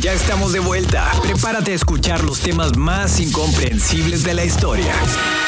Ya 0.00 0.12
estamos 0.12 0.52
de 0.52 0.60
vuelta. 0.60 1.10
Prepárate 1.22 1.72
a 1.72 1.74
escuchar 1.74 2.22
los 2.22 2.40
temas 2.40 2.76
más 2.76 3.18
incomprensibles 3.18 4.24
de 4.24 4.34
la 4.34 4.44
historia. 4.44 4.92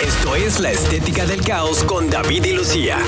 Esto 0.03 0.35
es 0.35 0.59
La 0.59 0.71
Estética 0.71 1.27
del 1.27 1.43
Caos 1.43 1.85
con 1.85 2.09
David 2.09 2.45
y 2.47 2.53
Lucía. 2.55 2.99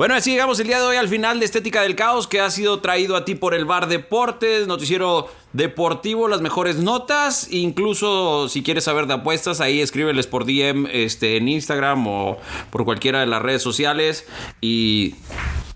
Bueno, 0.00 0.14
así 0.14 0.30
llegamos 0.30 0.58
el 0.58 0.66
día 0.66 0.80
de 0.80 0.86
hoy 0.86 0.96
al 0.96 1.08
final 1.08 1.40
de 1.40 1.44
Estética 1.44 1.82
del 1.82 1.94
Caos, 1.94 2.26
que 2.26 2.40
ha 2.40 2.48
sido 2.48 2.80
traído 2.80 3.16
a 3.16 3.26
ti 3.26 3.34
por 3.34 3.52
el 3.52 3.66
Bar 3.66 3.86
Deportes, 3.86 4.66
noticiero 4.66 5.28
deportivo, 5.52 6.26
las 6.26 6.40
mejores 6.40 6.76
notas. 6.76 7.52
Incluso 7.52 8.48
si 8.48 8.62
quieres 8.62 8.84
saber 8.84 9.04
de 9.08 9.12
apuestas, 9.12 9.60
ahí 9.60 9.82
escríbeles 9.82 10.26
por 10.26 10.46
DM 10.46 10.86
este, 10.90 11.36
en 11.36 11.48
Instagram 11.48 12.06
o 12.06 12.38
por 12.70 12.86
cualquiera 12.86 13.20
de 13.20 13.26
las 13.26 13.42
redes 13.42 13.60
sociales. 13.60 14.26
Y 14.62 15.16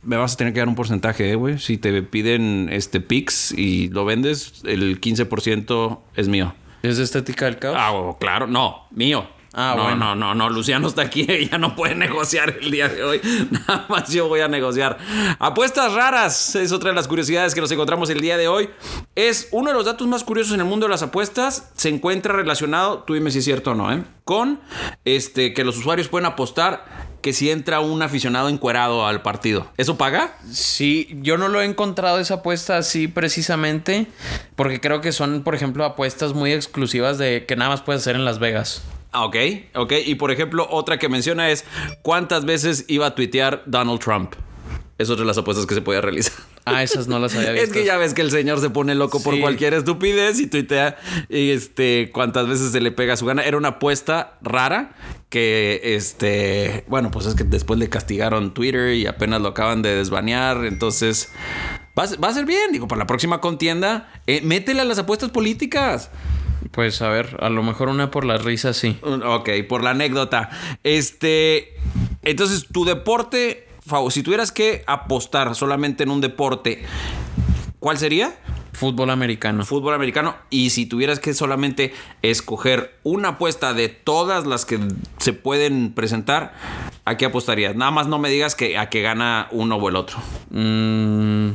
me 0.03 0.17
vas 0.17 0.33
a 0.33 0.37
tener 0.39 0.55
que 0.55 0.61
dar 0.61 0.69
un 0.69 0.75
porcentaje, 0.75 1.31
eh, 1.31 1.35
güey. 1.35 1.59
Si 1.59 1.77
te 1.77 2.01
piden 2.01 2.71
este 2.73 3.03
Pix 3.03 3.53
y 3.53 3.91
lo 3.91 4.07
vendes, 4.07 4.63
el 4.65 5.03
15% 5.03 5.99
es 6.17 6.29
mío. 6.29 6.55
¿Es 6.83 6.97
de 6.97 7.05
estética 7.05 7.45
del 7.45 7.59
caos? 7.59 7.77
Ah, 7.79 7.93
oh, 7.93 8.17
claro, 8.19 8.47
no, 8.47 8.87
mío. 8.91 9.29
Ah, 9.57 9.75
no, 9.77 9.85
bueno. 9.85 9.97
no, 9.97 10.15
no, 10.15 10.35
no, 10.35 10.51
Luciano 10.51 10.89
está 10.89 11.03
aquí, 11.03 11.27
ella 11.29 11.59
no 11.59 11.77
puede 11.77 11.95
negociar 11.95 12.59
el 12.61 12.71
día 12.71 12.89
de 12.89 13.05
hoy. 13.05 13.21
Nada 13.51 13.87
más 13.89 14.11
yo 14.11 14.29
voy 14.29 14.41
a 14.41 14.49
negociar. 14.49 14.99
Apuestas 15.39 15.93
raras 15.93 16.57
es 16.57 16.73
otra 16.73 16.91
de 16.91 16.97
las 16.97 17.07
curiosidades 17.07 17.55
que 17.55 17.61
nos 17.61 17.71
encontramos 17.71 18.11
el 18.11 18.21
día 18.21 18.37
de 18.37 18.49
hoy. 18.49 18.71
Es 19.15 19.49
uno 19.53 19.69
de 19.71 19.75
los 19.75 19.85
datos 19.85 20.07
más 20.09 20.25
curiosos 20.25 20.55
en 20.55 20.61
el 20.61 20.67
mundo 20.67 20.87
de 20.87 20.91
las 20.91 21.03
apuestas. 21.03 21.71
Se 21.77 21.89
encuentra 21.89 22.35
relacionado, 22.35 23.05
tú 23.07 23.15
dime 23.15 23.31
si 23.31 23.39
es 23.39 23.45
cierto 23.45 23.71
o 23.71 23.75
no, 23.75 23.93
¿eh? 23.93 24.03
Con 24.25 24.61
este 25.05 25.55
que 25.55 25.65
los 25.65 25.77
usuarios 25.77 26.09
pueden 26.09 26.27
apostar 26.27 26.85
que 27.25 27.33
si 27.33 27.51
entra 27.51 27.81
un 27.81 28.03
aficionado 28.03 28.51
encuerado 28.51 29.07
al 29.07 29.23
partido. 29.23 29.67
¿Eso 29.79 29.97
paga? 29.97 30.37
Sí, 30.51 31.09
yo 31.23 31.39
no 31.39 31.49
lo 31.49 31.63
he 31.63 31.65
encontrado 31.65 32.19
esa 32.19 32.35
apuesta 32.35 32.77
así 32.77 33.09
precisamente, 33.09 34.09
porque 34.57 34.79
creo 34.79 35.01
que 35.01 35.11
son, 35.11 35.43
por 35.43 35.55
ejemplo, 35.55 35.87
apuestas 35.87 36.35
muy 36.35 36.53
exclusivas 36.53 37.17
de 37.17 37.47
que 37.47 37.57
nada 37.57 37.71
más 37.71 37.81
puedes 37.81 38.03
hacer 38.03 38.17
en 38.17 38.27
Las 38.27 38.41
Vegas. 38.41 38.83
Ah, 39.15 39.25
ok, 39.27 39.37
ok. 39.77 39.93
Y 40.07 40.17
por 40.17 40.31
ejemplo, 40.33 40.67
otra 40.71 40.99
que 40.99 41.09
menciona 41.09 41.49
es 41.51 41.65
cuántas 42.03 42.45
veces 42.45 42.85
iba 42.89 43.07
a 43.07 43.15
tuitear 43.15 43.63
Donald 43.67 44.01
Trump. 44.01 44.35
Es 44.99 45.09
otra 45.11 45.23
de 45.23 45.27
las 45.29 45.39
apuestas 45.39 45.67
que 45.67 45.75
se 45.75 45.83
podía 45.83 46.01
realizar. 46.01 46.33
Ah, 46.67 46.83
esas 46.83 47.09
no 47.09 47.19
las 47.19 47.35
había 47.35 47.53
visto. 47.53 47.67
Es 47.67 47.73
que 47.73 47.85
ya 47.85 47.97
ves 47.97 48.15
que 48.15 48.23
el 48.23 48.31
señor 48.31 48.61
se 48.61 48.71
pone 48.71 48.95
loco 48.95 49.23
por 49.23 49.39
cualquier 49.41 49.75
estupidez 49.75 50.41
y 50.41 50.47
tuitea 50.49 50.97
y 51.29 51.51
este 51.51 52.11
cuántas 52.13 52.49
veces 52.49 52.73
se 52.73 52.81
le 52.81 52.91
pega 52.91 53.17
su 53.17 53.27
gana. 53.27 53.43
Era 53.43 53.57
una 53.57 53.69
apuesta 53.69 54.39
rara 54.43 54.95
que 55.31 55.81
este, 55.97 56.85
bueno, 56.89 57.11
pues 57.11 57.27
es 57.27 57.35
que 57.35 57.45
después 57.45 57.79
le 57.79 57.89
castigaron 57.89 58.55
Twitter 58.55 58.95
y 58.95 59.07
apenas 59.07 59.41
lo 59.41 59.49
acaban 59.49 59.83
de 59.83 59.95
desbanear, 59.97 60.65
entonces 60.65 61.29
va 61.99 62.05
a, 62.05 62.07
ser- 62.07 62.23
va 62.23 62.29
a 62.29 62.33
ser 62.35 62.47
bien, 62.47 62.73
digo, 62.73 62.87
para 62.89 63.01
la 63.01 63.07
próxima 63.07 63.41
contienda, 63.41 64.13
eh, 64.27 64.41
métele 64.43 64.81
a 64.81 64.85
las 64.85 64.99
apuestas 64.99 65.31
políticas. 65.31 66.11
Pues 66.71 67.03
a 67.03 67.09
ver, 67.09 67.37
a 67.41 67.49
lo 67.49 67.63
mejor 67.63 67.89
una 67.89 68.11
por 68.11 68.25
las 68.25 68.45
risas, 68.45 68.77
sí. 68.77 68.99
Ok, 69.03 69.51
por 69.69 69.83
la 69.83 69.91
anécdota. 69.91 70.51
Este, 70.83 71.75
entonces 72.23 72.67
tu 72.73 72.85
deporte, 72.85 73.69
Fau, 73.87 74.11
si 74.11 74.23
tuvieras 74.23 74.53
que 74.53 74.83
apostar 74.87 75.55
solamente 75.55 76.05
en 76.05 76.11
un 76.11 76.21
deporte, 76.21 76.85
¿cuál 77.79 77.99
sería? 77.99 78.35
Fútbol 78.73 79.11
americano. 79.11 79.65
fútbol 79.65 79.95
americano 79.95 80.35
y 80.51 80.71
si 80.71 80.87
tuvieras 80.87 81.21
que 81.21 81.33
solamente 81.33 81.95
escoger 82.23 82.99
una 83.05 83.31
apuesta 83.31 83.73
de 83.73 83.89
todas 83.89 84.47
las 84.47 84.65
que 84.65 84.81
se 85.19 85.33
pueden 85.33 85.93
presentar, 85.93 86.55
¿a 87.05 87.17
qué 87.17 87.27
apostarías? 87.27 87.77
Nada 87.77 87.93
más 87.93 88.09
no 88.09 88.19
me 88.19 88.31
digas 88.31 88.57
que 88.57 88.77
a 88.79 88.91
que 88.91 89.01
gana 89.01 89.47
uno 89.53 89.77
o 89.77 89.89
el 89.89 89.97
otro. 89.97 90.19
Mm, 90.51 91.51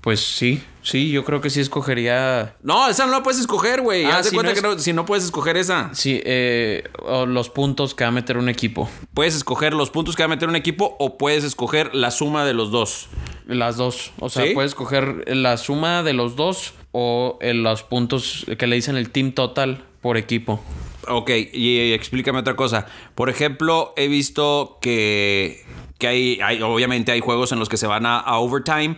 pues 0.00 0.20
sí, 0.20 0.62
sí, 0.84 1.10
yo 1.10 1.24
creo 1.24 1.40
que 1.40 1.50
sí 1.50 1.60
escogería. 1.60 2.54
No, 2.62 2.88
esa 2.88 3.06
no 3.06 3.12
la 3.12 3.22
puedes 3.24 3.40
escoger, 3.40 3.80
güey. 3.80 4.04
Ah, 4.04 4.18
Haz 4.18 4.24
de 4.26 4.30
si 4.30 4.36
cuenta 4.36 4.52
no 4.52 4.54
que 4.54 4.62
no- 4.62 4.78
si 4.78 4.92
no 4.92 5.04
puedes 5.06 5.24
escoger 5.24 5.56
esa, 5.56 5.92
Sí, 5.94 6.20
eh, 6.24 6.84
o 7.02 7.26
los 7.26 7.50
puntos 7.50 7.94
que 7.96 8.04
va 8.04 8.08
a 8.08 8.12
meter 8.12 8.36
un 8.38 8.48
equipo. 8.48 8.88
puedes 9.14 9.34
escoger 9.34 9.74
los 9.74 9.90
puntos 9.90 10.14
que 10.14 10.22
va 10.22 10.26
a 10.26 10.28
meter 10.28 10.48
un 10.48 10.56
equipo 10.56 10.94
o 11.00 11.18
puedes 11.18 11.42
escoger 11.42 11.92
la 11.94 12.10
suma 12.12 12.44
de 12.44 12.54
los 12.54 12.70
dos. 12.70 13.08
Las 13.46 13.76
dos. 13.76 14.12
O 14.20 14.28
sea, 14.28 14.44
¿Sí? 14.46 14.50
puedes 14.54 14.70
escoger 14.70 15.24
la 15.34 15.56
suma 15.56 16.02
de 16.02 16.12
los 16.12 16.36
dos 16.36 16.74
o 16.92 17.38
eh, 17.40 17.54
los 17.54 17.82
puntos 17.82 18.46
que 18.58 18.66
le 18.66 18.76
dicen 18.76 18.96
el 18.96 19.10
team 19.10 19.32
total 19.32 19.84
por 20.00 20.16
equipo. 20.16 20.62
Ok, 21.08 21.30
y, 21.52 21.78
y 21.80 21.92
explícame 21.92 22.38
otra 22.38 22.56
cosa. 22.56 22.86
Por 23.14 23.28
ejemplo, 23.28 23.92
he 23.96 24.08
visto 24.08 24.78
que, 24.80 25.62
que 25.98 26.06
hay, 26.08 26.38
hay- 26.42 26.62
obviamente 26.62 27.12
hay 27.12 27.20
juegos 27.20 27.52
en 27.52 27.58
los 27.58 27.68
que 27.68 27.76
se 27.76 27.86
van 27.86 28.06
a, 28.06 28.18
a 28.20 28.38
overtime 28.38 28.96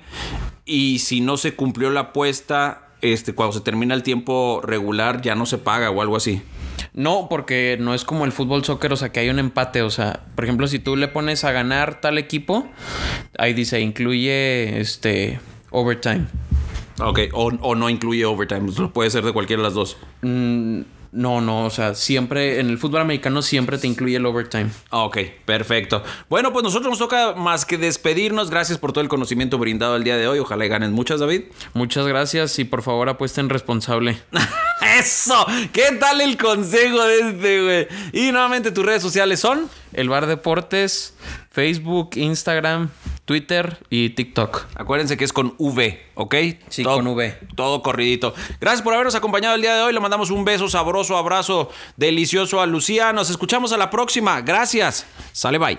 y 0.67 0.99
si 0.99 1.21
no 1.21 1.37
se 1.37 1.55
cumplió 1.55 1.91
la 1.91 2.01
apuesta, 2.01 2.89
este, 3.01 3.35
cuando 3.35 3.53
se 3.53 3.61
termina 3.61 3.95
el 3.95 4.03
tiempo 4.03 4.61
regular 4.63 5.23
ya 5.23 5.35
no 5.35 5.47
se 5.47 5.59
paga 5.59 5.91
o 5.91 6.03
algo 6.03 6.17
así. 6.17 6.43
No, 6.93 7.29
porque 7.31 7.77
no 7.81 7.95
es 7.95 8.05
como 8.05 8.25
el 8.25 8.33
fútbol 8.33 8.65
soccer, 8.65 8.93
o 8.93 8.97
sea, 8.97 9.13
que 9.13 9.21
hay 9.21 9.29
un 9.29 9.39
empate. 9.39 9.83
O 9.83 9.91
sea, 9.91 10.25
por 10.35 10.45
ejemplo, 10.45 10.67
si 10.67 10.79
tú 10.79 10.97
le 10.97 11.09
pones 11.09 11.45
a 11.45 11.53
ganar 11.53 12.01
tal 12.01 12.19
equipo, 12.19 12.67
ahí 13.39 13.55
dice, 13.55 13.81
incluye 13.81 14.81
este 14.81 15.39
overtime. 15.71 16.27
Ok, 17.01 17.21
o, 17.33 17.47
o 17.61 17.75
no 17.75 17.91
incluye 17.91 18.25
overtime, 18.25 18.73
puede 18.93 19.11
ser 19.11 19.25
de 19.25 19.33
cualquiera 19.33 19.63
de 19.63 19.69
las 19.69 19.75
dos. 19.75 19.99
Mm, 20.23 20.81
no, 21.17 21.41
no, 21.41 21.65
o 21.65 21.71
sea, 21.71 21.95
siempre 21.95 22.61
en 22.61 22.69
el 22.69 22.77
fútbol 22.77 23.01
americano 23.01 23.41
siempre 23.41 23.79
te 23.79 23.87
incluye 23.87 24.17
el 24.17 24.27
overtime. 24.27 24.69
Ok, 24.91 25.17
perfecto. 25.47 26.05
Bueno, 26.29 26.53
pues 26.53 26.63
nosotros 26.63 26.91
nos 26.91 26.99
toca 26.99 27.33
más 27.35 27.65
que 27.65 27.79
despedirnos. 27.79 28.51
Gracias 28.51 28.77
por 28.79 28.93
todo 28.93 29.01
el 29.03 29.09
conocimiento 29.09 29.57
brindado 29.57 29.97
el 29.97 30.05
día 30.05 30.19
de 30.19 30.29
hoy. 30.29 30.41
Ojalá 30.41 30.67
y 30.67 30.69
ganen 30.69 30.93
muchas, 30.93 31.19
David. 31.21 31.45
Muchas 31.73 32.07
gracias 32.07 32.59
y 32.59 32.65
por 32.65 32.83
favor 32.83 33.09
apuesten 33.09 33.49
responsable. 33.49 34.19
¡Eso! 34.99 35.47
¿Qué 35.73 35.97
tal 35.99 36.21
el 36.21 36.37
consejo 36.37 37.03
de 37.03 37.21
este, 37.21 37.63
güey? 37.63 37.89
Y 38.13 38.31
nuevamente 38.31 38.71
tus 38.71 38.85
redes 38.85 39.03
sociales 39.03 39.41
son... 39.41 39.71
El 39.93 40.11
Bar 40.11 40.27
Deportes, 40.27 41.15
Facebook, 41.51 42.11
Instagram, 42.17 42.91
Twitter 43.27 43.79
y 43.91 44.11
TikTok. 44.11 44.67
Acuérdense 44.77 45.17
que 45.17 45.25
es 45.25 45.33
con 45.33 45.55
V, 45.59 46.01
¿ok? 46.15 46.35
Sí, 46.69 46.85
con 46.85 47.07
V. 47.09 47.39
Todo 47.57 47.83
corridito. 47.83 48.33
Gracias 48.61 48.83
por 48.83 48.95
habernos 48.95 49.17
acompañado 49.17 49.57
el 49.57 49.61
día 49.61 49.75
de 49.75 49.83
hoy. 49.83 49.93
Le 49.93 50.01
mandamos 50.01 50.31
un 50.31 50.45
beso 50.45 50.69
sabroso, 50.69 51.17
abrazo 51.19 51.69
delicioso 51.97 52.61
a 52.61 52.67
Lucía. 52.67 53.13
Nos 53.13 53.29
escuchamos 53.29 53.73
a 53.73 53.77
la 53.77 53.91
próxima. 53.91 54.41
Gracias. 54.41 55.07
Sale, 55.33 55.59
bye. 55.59 55.79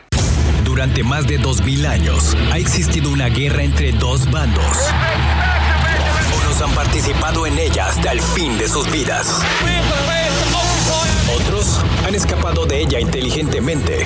durante 0.65 1.03
más 1.03 1.25
de 1.25 1.37
2000 1.37 1.85
años 1.85 2.35
ha 2.51 2.57
existido 2.57 3.09
una 3.09 3.29
guerra 3.29 3.63
entre 3.63 3.93
dos 3.93 4.29
bandos. 4.29 4.77
Unos 6.43 6.61
han 6.61 6.75
participado 6.75 7.47
en 7.47 7.57
ella 7.57 7.87
hasta 7.87 8.11
el 8.11 8.21
fin 8.21 8.57
de 8.57 8.67
sus 8.67 8.91
vidas. 8.91 9.41
Otros 11.33 11.79
han 12.05 12.13
escapado 12.13 12.65
de 12.65 12.81
ella 12.81 12.99
inteligentemente. 12.99 14.05